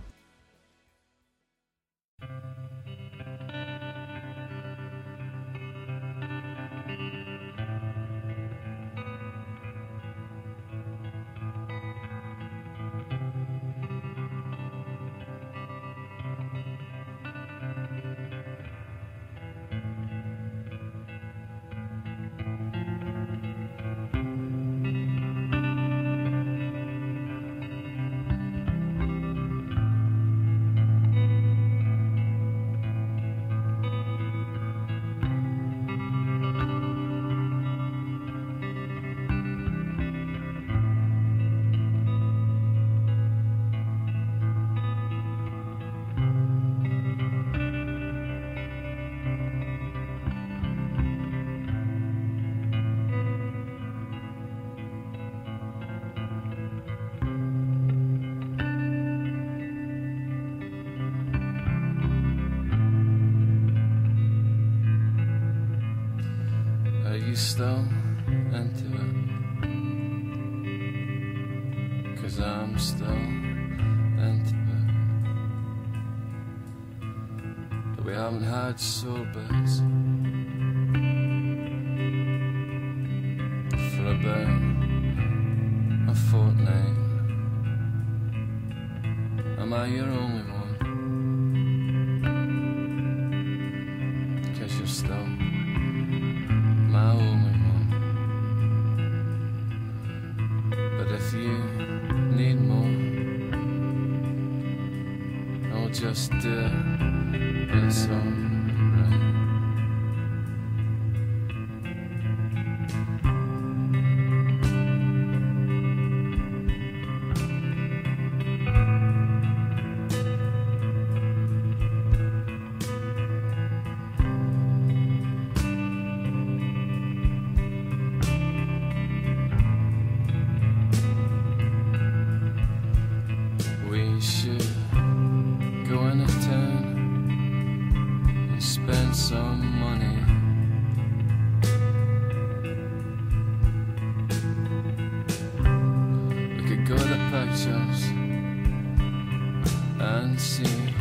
[150.02, 150.96] And see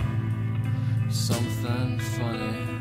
[1.09, 2.80] something funny.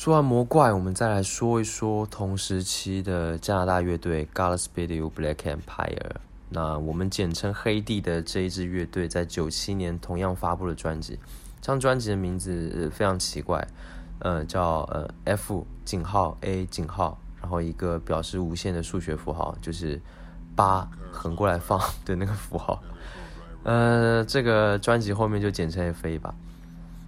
[0.00, 6.12] 说完魔怪，我们再来说一说同时期的加拿大乐队 Godspeed Black Empire。
[6.48, 11.18] 那我们简称黑帝的这一支乐队，在九七年同样发布了专辑。
[11.60, 13.62] 这张专辑的名字、非常奇怪，
[14.20, 20.00] 呃，叫呃 F 井号 A 井号，然后一个表示无限的数学符号，就是
[20.56, 22.82] 八横过来放的那个符号。
[23.64, 26.34] 呃，这个专辑后面就简称 FA 吧。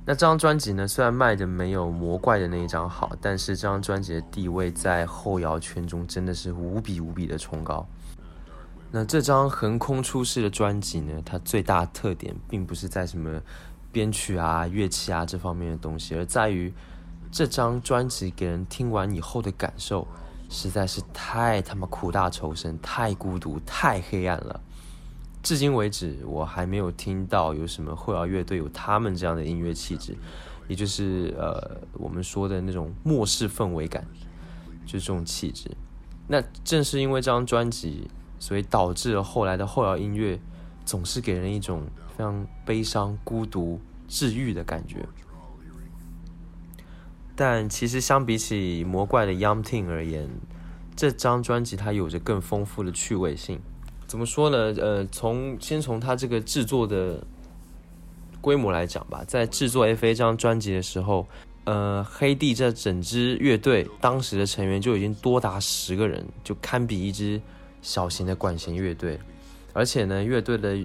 [0.05, 7.87] 那这张专辑呢，虽然卖的没有魔怪的那一张好，但是这张专辑的地位在后摇圈中真的是无比无比的崇高。
[8.91, 13.41] 那这张横空出世的专辑呢，它最大特点并不是在什么
[13.93, 16.73] 编曲啊、乐器啊这方面的东西，而在于
[17.31, 20.07] 这张专辑给人听完以后的感受，
[20.51, 24.61] 实在是太他妈苦大仇深、太孤独、太黑暗了。
[25.43, 30.17] 至今为止，我还没有听到有什么后摇乐队有他们这样的音乐气质，
[30.69, 34.07] 也就是呃我们说的那种末世氛围感，
[34.87, 35.69] 就是这种气质。
[36.29, 40.39] 那正是因为这张专辑，所以导致了后来的后摇音乐
[40.85, 41.83] 总是给人一种
[42.17, 45.05] 非常悲伤、孤独、治愈的感觉。
[47.35, 50.31] 但其实相比起魔怪的《Young Teen》而言，
[50.95, 53.61] 这张专辑它有着更丰富的趣味性。
[54.13, 54.75] 怎么说呢？
[54.77, 57.19] 呃，从先从它这个制作的
[58.43, 61.27] 规模来讲吧，在制作 F A 这张专辑的时候，
[61.65, 67.41] 呃，黑帝这整支乐队当时的成员就已经多达十个人，就堪比一支
[67.81, 69.19] 小型的管弦乐队。
[69.73, 70.77] 而且呢，乐队的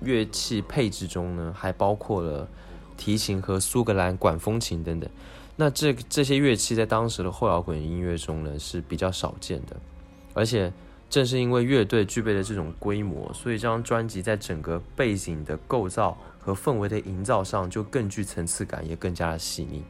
[0.00, 2.48] 乐器配置中呢，还包括了
[2.96, 5.10] 提琴和苏格兰管风琴等等。
[5.54, 9.76] 那这这些乐器在当时的后摇滚音乐中呢是比较少见的，
[10.32, 10.72] 而且
[11.10, 19.82] 正是因为乐队具备了这种规模，所以这张专辑在整个背景的构造和氛围的营造上就更具层次感，也更加的细腻。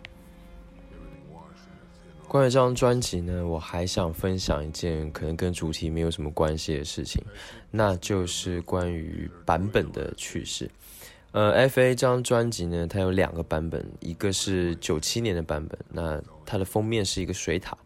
[2.26, 7.22] 关于这张专辑呢，我还想分享一件可能跟主题没有什么关系的事情，
[7.70, 10.70] 那就是关于版本的趣事。
[11.32, 17.76] 呃，F.A 这张专辑呢，它有两个版本，一个是九七年的版本，那它的封面是一个水塔，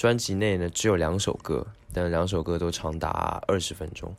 [0.00, 4.10] 专辑内呢只有两首歌，但两首歌都长达二十分钟。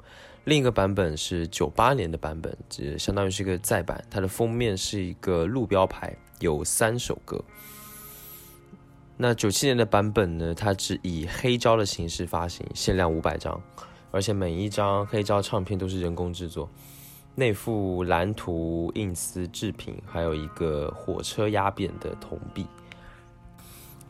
[0.43, 7.43] 另一个版本是九八年的版本，这相当于是一个再版，它的封面是一个路标牌，有三首歌。
[9.17, 10.53] 那九七年的版本呢？
[10.53, 13.59] 它只以黑胶的形式发行，限量五百张，
[14.11, 16.69] 而且每一张黑胶唱片都是人工制作，
[17.33, 22.67] 内附蓝图、印丝制品，还有一个火车压扁的铜币。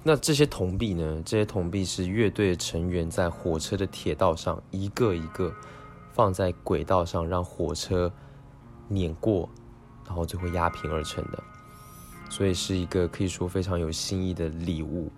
[0.04, 1.22] 那这些铜币呢？
[1.24, 5.54] 这些铜币是乐队成员在火车的铁道上一个一个
[6.12, 8.12] 放在轨道上，让火车
[8.88, 9.47] 碾过，
[10.08, 11.43] 然后最后压平而成的。
[12.32, 15.12] 所以是一个可以说非常有新意的礼物。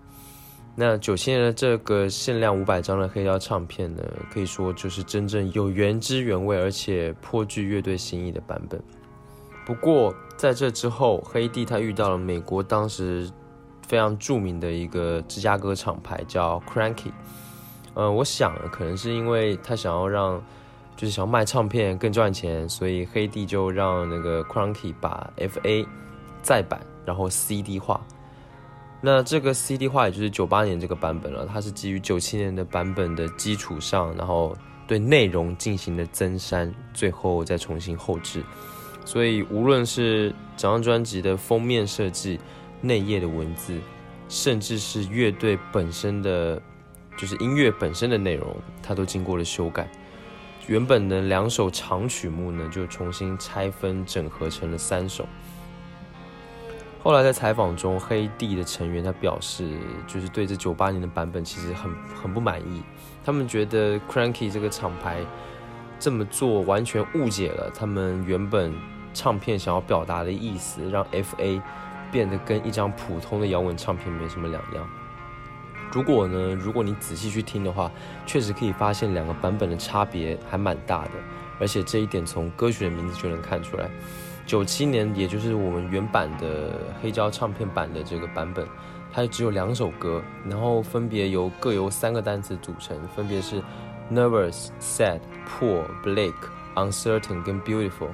[0.76, 8.82] 那九七年的这个限量五百张的黑胶唱片呢，可以说就是真正有原汁原味，而且颇具乐队心意的版本。
[9.64, 13.30] 不过在这之后，黑帝他遇到了美国当时
[13.86, 17.12] 非常著名的一个芝加哥厂牌叫 Cranky。
[17.94, 20.42] 呃，我想可能是因为他想要让，
[20.96, 25.86] 就是想要卖唱片更赚钱，所以黑帝就让那个 Cranky 把 FA
[26.42, 26.80] 再版。
[27.06, 28.00] 然后 CD 化，
[29.02, 34.56] 那这个 CD 化也就是九八年这个版本了，它是基于九七年的版本的基础上，然后
[34.88, 38.42] 对内容进行了增删，最后再重新后置。
[39.04, 42.40] 所以无论是整张专辑的封面设计、
[42.84, 43.80] 内页的文字，
[44.28, 46.60] 甚至是乐队本身的，
[47.16, 49.88] 就是音乐本身的内容，它都经过了修改。
[50.66, 55.26] 原本的两首长曲目呢，就重新拆分整合成了三首。
[57.02, 59.70] 后来在采访中，黑帝的成员他表示，
[60.06, 62.82] 就是对这九八年的版本其实很很不满意。
[63.24, 65.20] 他们觉得 Cranky 这个厂牌
[65.98, 68.74] 这么做完全误解了他们原本
[69.12, 71.60] 唱片想要表达的意思，让 FA
[72.10, 74.88] 变得跟一张普通的摇滚唱片没什么两样。
[75.92, 77.90] 如果呢，如果你仔细去听的话，
[78.26, 81.10] 确实可以发现两个版本的差别还蛮大的，
[81.60, 83.88] 而且这一点从歌曲的名字就能看出来。
[84.44, 88.66] 九七年，也就是我们原版的黑胶唱片版的这个版本，
[89.12, 93.62] 它只有两首歌，然后分别由各由三个单词组成，分别是
[94.12, 96.34] nervous、sad、poor、bleak、
[96.74, 98.10] uncertain 跟 beautiful。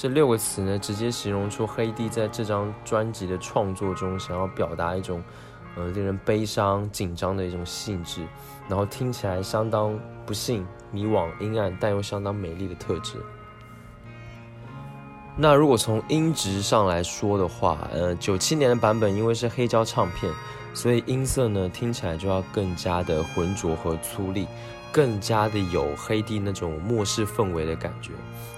[0.00, 5.22] 这六个词呢，直接形容出黑帝在这张专辑的创作中想要表达一种，
[5.76, 8.26] 呃，令人悲伤、紧张的一种性质，
[8.66, 13.18] 然后听起来相当不幸、迷惘、阴暗，但又相当美丽的特质。
[15.36, 20.32] 那如果从音质上来说的话，呃，九七年的版本因为是黑胶唱片，
[20.72, 24.46] 所以音色呢听起来就要更加的浑浊和粗粝，
[24.92, 28.12] 更加的有黑帝那种末世氛围的感觉。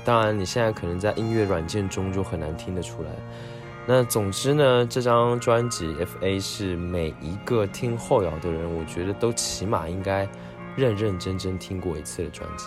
[0.04, 3.10] 当然，你现在可能在音乐软件中就很难听得出来。
[3.86, 10.28] 那总之呢，这张专辑 F.A 是每一个听后摇的人，我觉得都起码应该
[10.76, 12.66] 认认真真听过一次的专辑。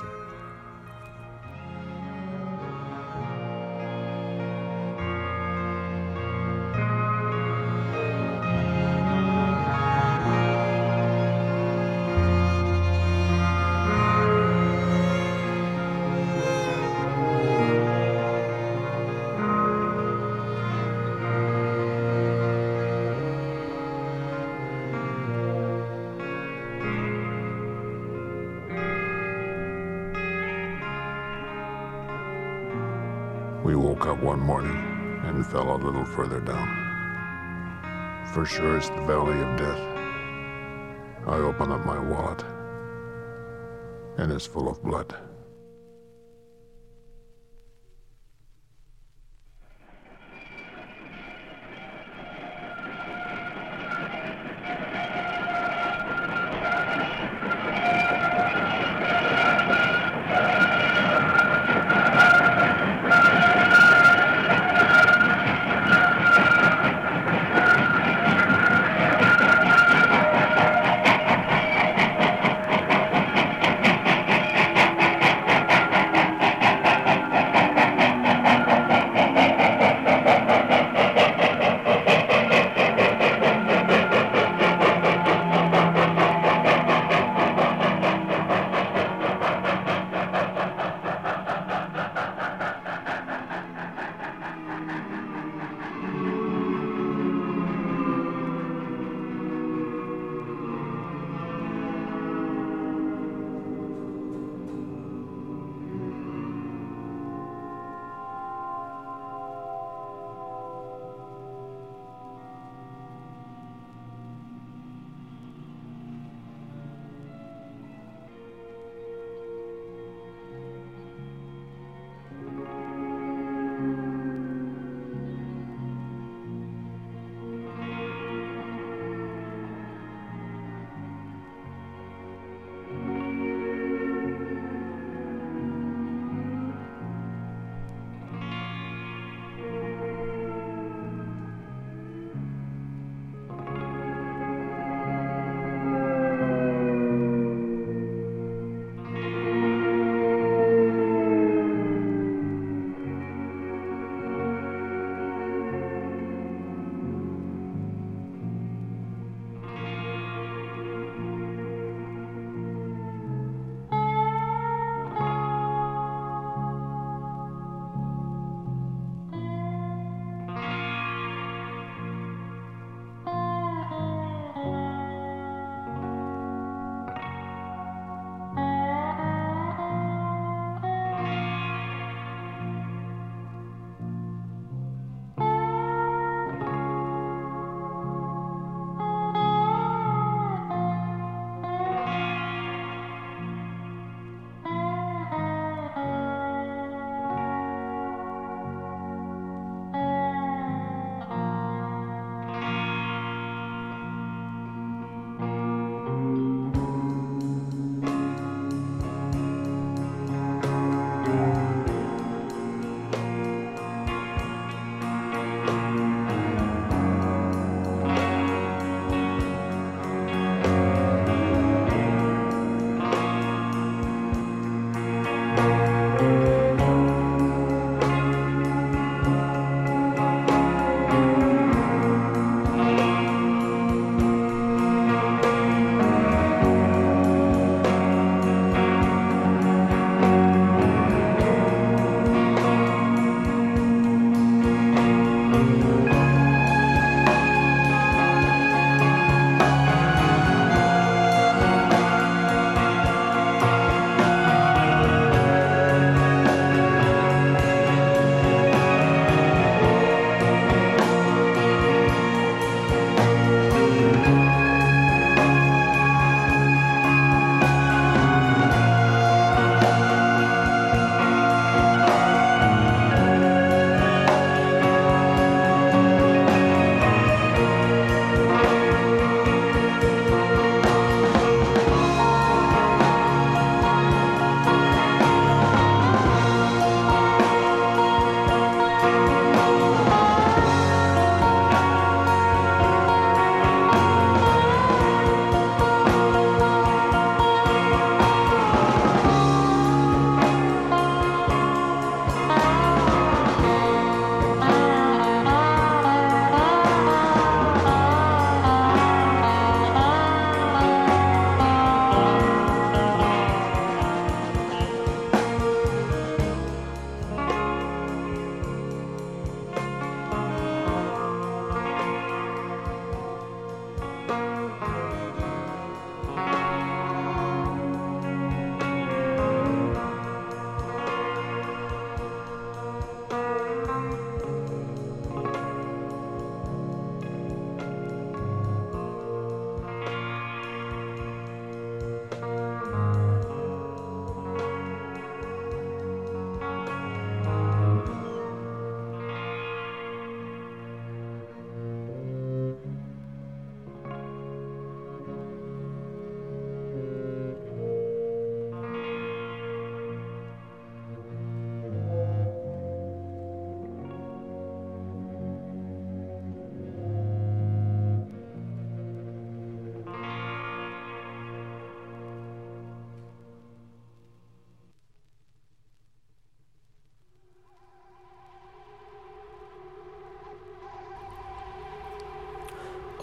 [38.45, 39.79] For sure it's the valley of death.
[41.25, 42.43] I open up my wallet,
[44.17, 45.15] and it's full of blood.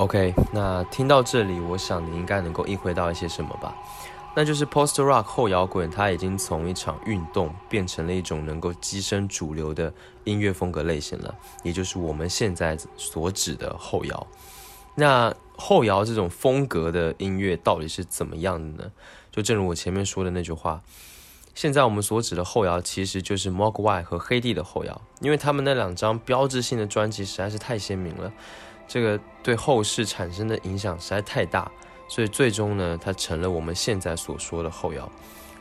[0.02, 3.72] OK，那听到这里，我想你应该能够意会到一些什么吧？
[4.34, 14.26] 那就是 Post Rock 后摇滚，它已经从一场运动变成了一种能够跻身主流的音乐风格类型了，也就是我们现在所指的后摇。
[14.96, 18.90] 那后摇这种风格的音乐到底是怎么样的呢？
[19.30, 20.82] 就正如我前面说的那句话，
[21.54, 28.32] 现在我们所指的后摇其实就是 Mogwai 和黑帝的后摇，因为他们那两张标志性的专辑实在是太鲜明了，
[28.86, 31.70] 这个对后世产生的影响实在太大。
[32.08, 35.10] 所以最终呢，它成了我们现在所说的后摇。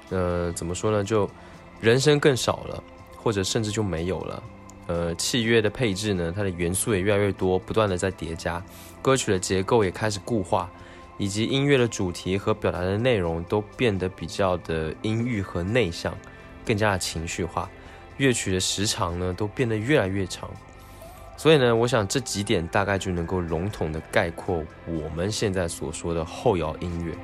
[0.10, 1.02] 呃，怎么说呢？
[1.02, 1.30] 就
[1.80, 2.84] 人声更少了，
[3.16, 4.44] 或者甚至就没有了。
[4.88, 8.62] 呃，器乐的配置呢，它的元素也越来越多，不断的在叠加。
[9.02, 10.70] 歌曲的结构也开始固化，
[11.18, 16.14] 以及音乐的主题和表达的内容都变得比较的阴郁和内向，
[16.66, 17.70] 更加的情绪化。
[18.18, 20.50] 乐曲的时长呢，都变得越来越长。
[21.42, 27.16] 所以呢，我想这几点大概就能够笼统的概括我们现在所说的后摇音乐。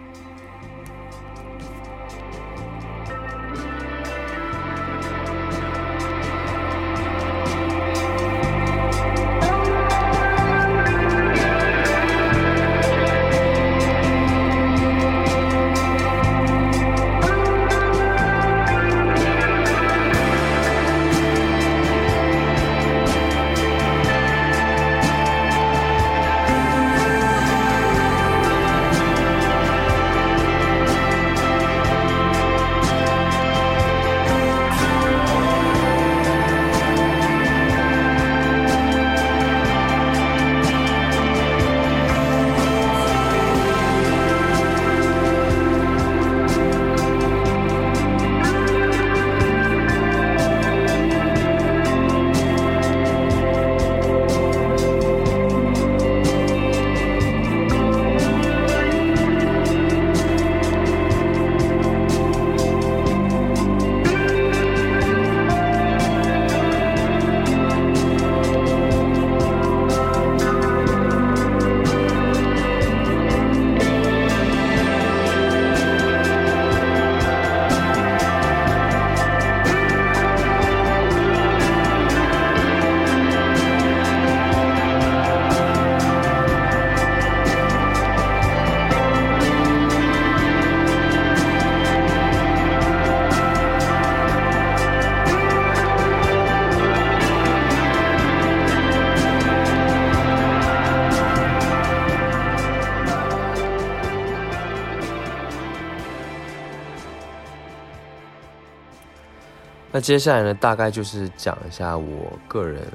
[109.98, 112.88] 那接下来呢，大概就是讲一下我个人，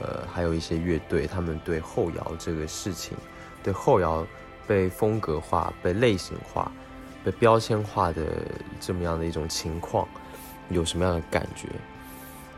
[0.00, 3.16] 呃，还有一些乐队，他们对后摇这个事情，
[3.62, 4.26] 对后摇
[4.66, 6.72] 被风格化、被类型化、
[7.22, 8.24] 被标签化的
[8.80, 10.08] 这么样的一种情况，
[10.68, 11.68] 有什么样的感觉？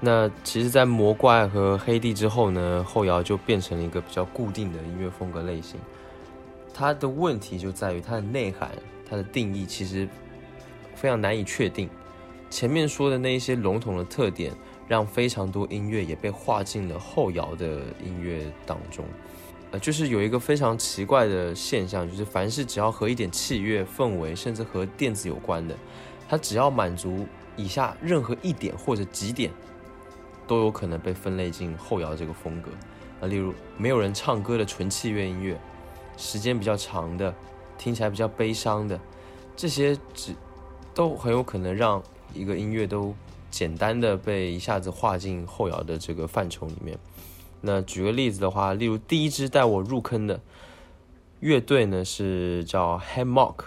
[0.00, 5.78] 那其实，在魔怪和黑帝之后呢，后摇就变成了一个比较固定的音乐风格类型。
[6.72, 8.70] 它的问题就在于它的内涵、
[9.06, 10.08] 它的定义其实
[10.94, 11.90] 非常难以确定。
[12.64, 14.50] 前面说的那一些笼统的特点，
[14.88, 17.66] 让非常多音乐也被划进了后摇的
[18.02, 19.04] 音乐当中。
[19.70, 25.76] 呃，就是有一个非常奇怪的现象，就是凡是只要和一点器乐氛围，甚至和电子有关的，
[26.26, 29.50] 它只要满足以下任何一点或者几点，
[30.46, 32.70] 都有可能被分类进后摇这个风格。
[33.20, 35.60] 啊，例如没有人唱歌的纯器乐音乐，
[36.16, 37.34] 时间比较长的，
[37.76, 38.98] 听起来比较悲伤的，
[39.54, 40.34] 这些只
[40.94, 42.02] 都很有可能让。
[42.34, 43.14] 一个音乐都
[43.50, 46.98] 简单的被一下子划进后摇的这个范畴里面。
[47.60, 50.40] 那举个例子的话，例如第一支带我入坑的
[51.40, 53.66] 乐队呢是叫 Hammock。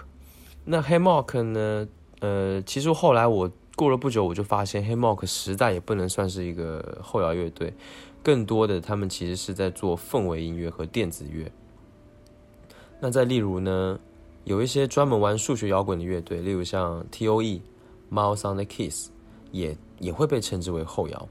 [0.64, 1.88] 那 Hammock 呢，
[2.20, 7.74] 呃，其实后来我过了不久，我就发现 Hammock 实在也不能算是一个后摇乐队，
[8.22, 11.50] 更多的他们其实是在做氛围音乐和电子乐。
[13.00, 13.98] 那再例如呢，
[14.44, 17.62] 有一些专门玩数学摇滚的乐队，例如像 T.O.E。
[18.10, 19.08] Mouse on the Kiss
[19.50, 21.28] 也也会被称之为后摇。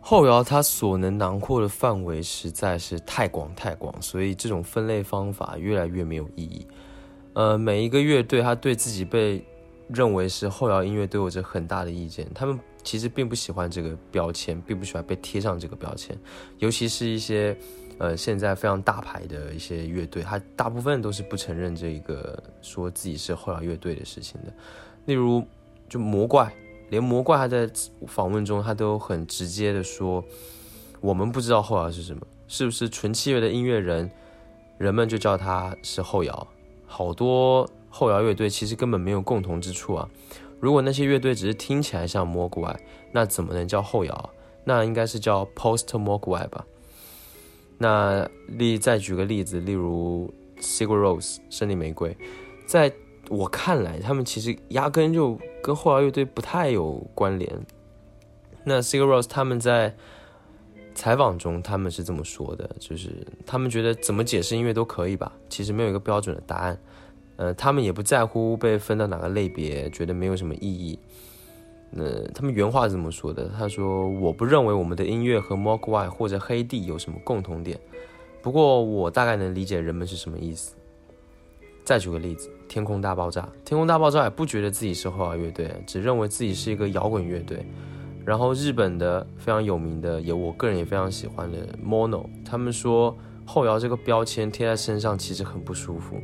[0.00, 6.64] 后摇它所能囊括的范围实在是太广太广，所以这种分类方法越来越没有意义。
[7.32, 9.44] 呃，每一个乐队他对自己被
[9.88, 16.16] 认为是后摇音乐都有着很大的意见，他们其实并不喜欢这个标签，并不喜欢被贴上这个标签，
[16.58, 17.58] 尤其是一些
[17.98, 24.52] 呃现在非常大牌的一些乐队，他大部分都是不承认这一个说自己是后摇乐队的事情的。
[25.06, 25.42] 例如，
[25.88, 26.52] 就魔怪，
[26.90, 27.70] 连魔怪他在
[28.06, 30.22] 访问中，他都很直接的说，
[31.00, 34.10] 我们不知道后摇是什么，是不是纯器乐的音乐人，
[34.78, 36.46] 人们就叫它是后摇。
[36.86, 40.08] 好多后摇乐队其实根本没有共同之处啊。
[40.60, 42.76] 如果那些乐队只是听起来像 Mogwai，
[43.12, 44.30] 那怎么能叫后摇？
[44.64, 46.64] 那应该是叫 Post Mogwai 吧。
[47.78, 52.16] 那例再举个例子，例如 Sigur Rós 胜利玫瑰，
[52.66, 52.90] 在
[53.28, 57.50] 我看来，他们其实压根就跟后摇乐队不太有关联。
[58.64, 59.94] 那 Sigur Rós 他们在
[60.94, 66.78] 采访中他们是这么说的，就是他们觉得怎么解释音乐都可以吧，其实没有一个标准的答案。
[67.36, 70.98] 呃，他们也不在乎被分到哪个类别，觉得没有什么意义。
[71.90, 77.78] 那他们原话是这么说的：“他说，我不认为我们的音乐和 m o k w i 或者黑地有什么共同点，
[78.42, 80.74] 不过我大概能理解人们是什么意思。”
[81.84, 87.64] 再举个例子，《天空大爆炸》，《天空大爆炸》也不觉得自己是后摇乐队，只认为自己是一个摇滚乐队。
[88.24, 96.16] 然后日本的非常有名的，也我个人也非常喜欢的 Mono，他们说后摇这个标签贴在身上其实很不舒服。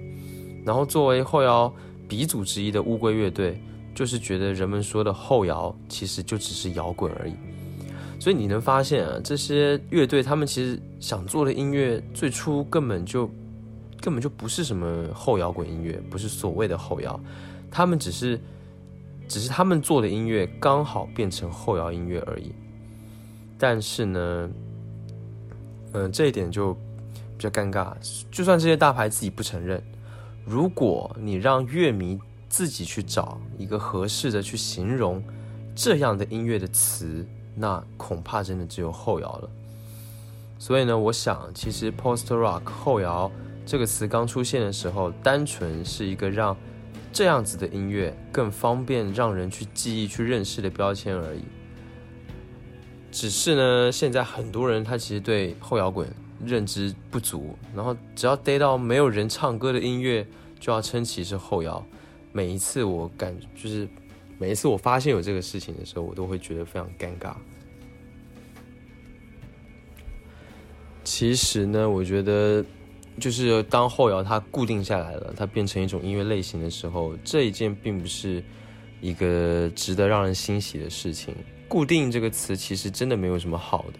[0.64, 1.73] 然后作为后摇
[2.09, 3.60] 鼻祖之一的乌龟乐队，
[3.94, 7.35] 就是觉得人们说的后摇其实就只是摇滚而已。
[8.19, 13.31] 所以你能发现啊，这些乐队他们其实想做的音乐最初根本就
[14.03, 17.19] 根本就不是什么后摇滚音乐，不是所谓的后摇，
[17.70, 18.39] 他们只是。
[19.29, 22.53] 只是他们做的音乐刚好变成后摇音乐而已，
[23.57, 24.51] 但是呢，
[25.93, 27.95] 嗯，这一点就比较尴尬。
[28.31, 29.83] 就算这些大牌自己不承认，
[30.45, 32.20] 如果你让乐迷
[32.51, 35.23] 自己去找一个合适的去形容
[35.74, 39.49] 这样的音乐的词，那恐怕真的只有后摇了。
[40.59, 43.31] 所以呢，我想，其实 post rock 后摇
[43.64, 46.56] 这个词刚出现的时候，单纯是一个让。
[47.14, 51.43] 这样子的音乐更方便让人去记忆、去认识的标签而已。
[53.10, 56.09] 只是呢，现在很多人他其实对后摇滚
[56.43, 60.26] 认知不足，然后只要逮到没有人唱歌的音乐，
[60.59, 61.84] 就要称其是后摇。
[62.32, 63.86] 每一次我感就是
[64.39, 67.34] 每一次我发现有这个事情的时候，我都会觉得非常尴尬。
[71.05, 72.64] 其实呢，我觉得。
[73.20, 78.43] 就是当后摇它固定下来了，它变成一种音乐类型的时候，这一件并不是
[79.01, 81.34] 一个值得让人欣喜的事情。
[81.68, 83.98] 固定这个词其实真的没有什么好的。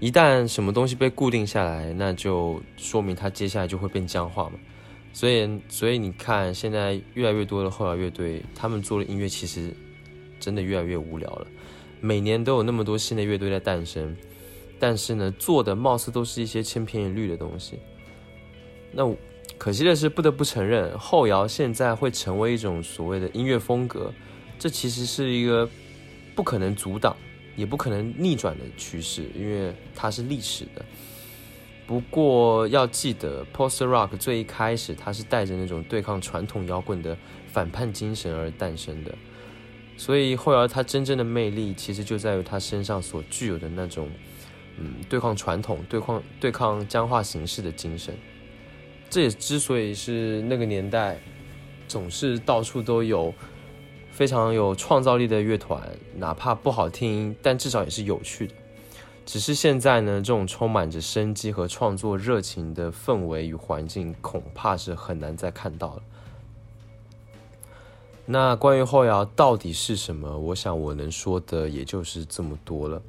[0.00, 4.58] 一旦什么东西被固定下来，那就说明它接下来就会变僵化嘛。
[5.12, 9.74] 所以，所以你看，现在越来越多的后摇乐队，他们做的音乐其实
[10.38, 11.46] 真的越来越无聊了。
[12.02, 14.14] 每年都有那么多新的乐队在诞生，
[14.78, 17.78] 但是呢，做的貌似都是一些千篇一律的东西。
[18.96, 19.14] 那
[19.58, 24.10] 可惜的是，不得不承认，后摇现在会成为一种所谓的音乐风格，
[24.58, 25.68] 这其实是一个
[26.34, 27.14] 不可能阻挡，
[27.56, 30.82] 也不可能逆转的趋势，因为它是历史的。
[31.86, 37.16] 不过要记得，post rock 最一开始它是带着那种对抗传统摇滚的
[37.46, 39.14] 反叛精神而诞生的，
[39.96, 44.10] 所以后摇它真正的魅力，其实就在于它身上所具有的那种，
[44.78, 48.16] 嗯，对抗传统、对抗对抗僵化形式的精神。
[49.08, 51.18] 这也之所以是那个年代，
[51.88, 53.32] 总是到处都有
[54.10, 55.80] 非常有创造力的乐团，
[56.16, 58.54] 哪怕不好听，但至少也是有趣的。
[59.24, 66.02] 只是现在呢，这种充满着生机和创作热情的氛围与环境，恐怕是很难再看到了。
[68.24, 70.38] 那关于后摇到底是什么？
[70.38, 73.02] 我想我能说的也就是这么多了。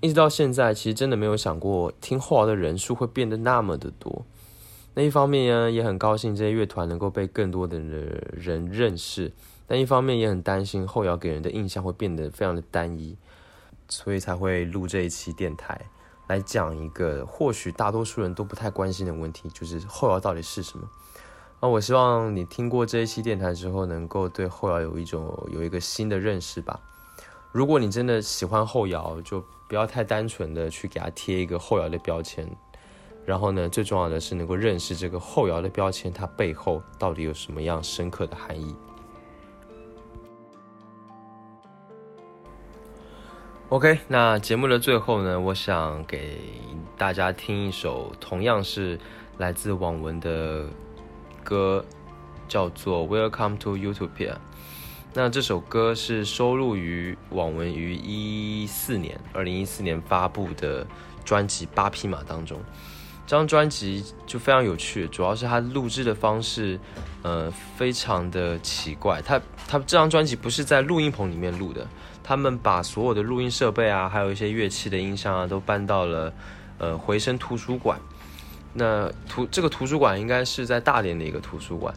[0.00, 4.24] 一直到现在，其实真的没有想过听后摇的人数会变得那么的多。
[4.94, 9.28] 那一方面呢，也很高兴这些乐团能够被更多的人认识；
[9.66, 13.16] 但一方面也很担心后摇给人的印象会变得非常的单一，
[13.88, 15.80] 所以才会录这一期电台，
[16.28, 20.88] 来讲一个或许大多数人都不太关心的问题，就是后摇到底是什么。
[21.60, 26.78] 那我希望你听过这一期电台之后，能够对后摇有一种有一个新的认识吧。
[27.50, 32.48] 如果你真的喜欢后摇，就不要太单纯的去给他贴一个后摇的标签。
[33.26, 38.76] 然后呢，最重要的是能够认识这个后摇的标签，它背后到底有什么样深刻的含义。
[43.70, 46.38] OK，那节目的最后呢，我想给
[46.98, 49.00] 大家听一首同样是
[49.38, 50.66] 来自网文的
[51.42, 51.84] 歌，
[52.46, 54.32] 叫做《Welcome to Utopia》。
[55.14, 60.86] 那这首歌是收录于网文于一四年，二零一四年发布的
[61.24, 62.60] 专辑《八匹马》当中。
[63.26, 66.78] 这张专辑就非常有趣，主要是它录制的方式，
[67.22, 69.22] 呃，非常的奇怪。
[69.22, 71.86] 它它这张专辑不是在录音棚里面录的，
[72.22, 76.32] 他们把所有的录音设备啊，还有一些乐器的音箱啊，都搬到了
[76.78, 77.98] 呃回声图书馆。
[78.74, 81.94] 那图这个图书馆应该是在大连的一个图书馆，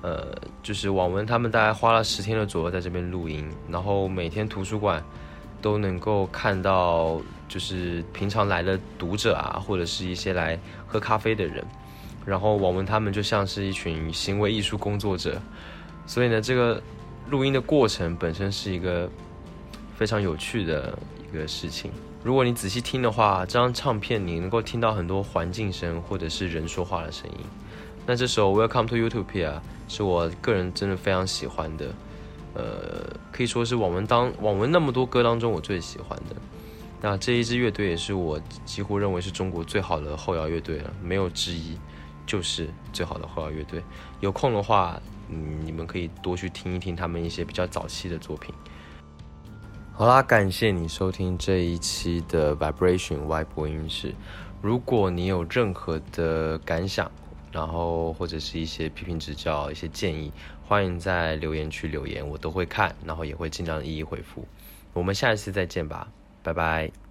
[0.00, 5.04] 呃，就是网文他们大概花了十天的左右在这边录音，然后每天图书馆
[5.60, 7.20] 都能够看到，
[7.50, 10.56] 就是平常来的读者啊，或者是一些来
[10.86, 11.64] 喝咖啡的人，
[12.24, 15.42] 然后网文他们就像是一群行为艺术工作者，
[16.06, 16.80] 所以呢，这个
[17.28, 19.10] 录音的过程本身是一个
[19.96, 20.96] 非常有趣的
[21.28, 21.90] 一个事情。
[22.22, 27.38] 如果你仔细听的话，这张唱片你能够听到很多环境声或者是人说话的声音。
[28.06, 29.54] 那这首《Welcome to Utopia》
[29.88, 31.86] 是我个人真的非常喜欢的，
[32.54, 32.62] 呃，
[33.32, 36.36] 可以说是网文当网文那么多歌当中我最喜欢的。
[37.02, 41.78] 那这一支乐队也是我几乎认为是中国最好的后摇乐队了，没有之一，
[42.26, 43.82] 就是最好的后摇乐队。
[44.20, 45.00] 有空的话，
[45.30, 48.54] 嗯，你们可以多去听一听他们一些比较早期的作品。
[49.92, 54.14] 好啦，感谢你收听这一期的 Vibration Y 播音室。
[54.60, 57.10] 如果你有任何的感想，
[57.50, 60.30] 然后或者是一些批评指教、一些建议，
[60.66, 64.46] 欢迎在留言区留言，我都会看，然后也会尽量一一回复。
[64.92, 66.08] 我们下一次再见吧，
[66.42, 67.09] 拜拜。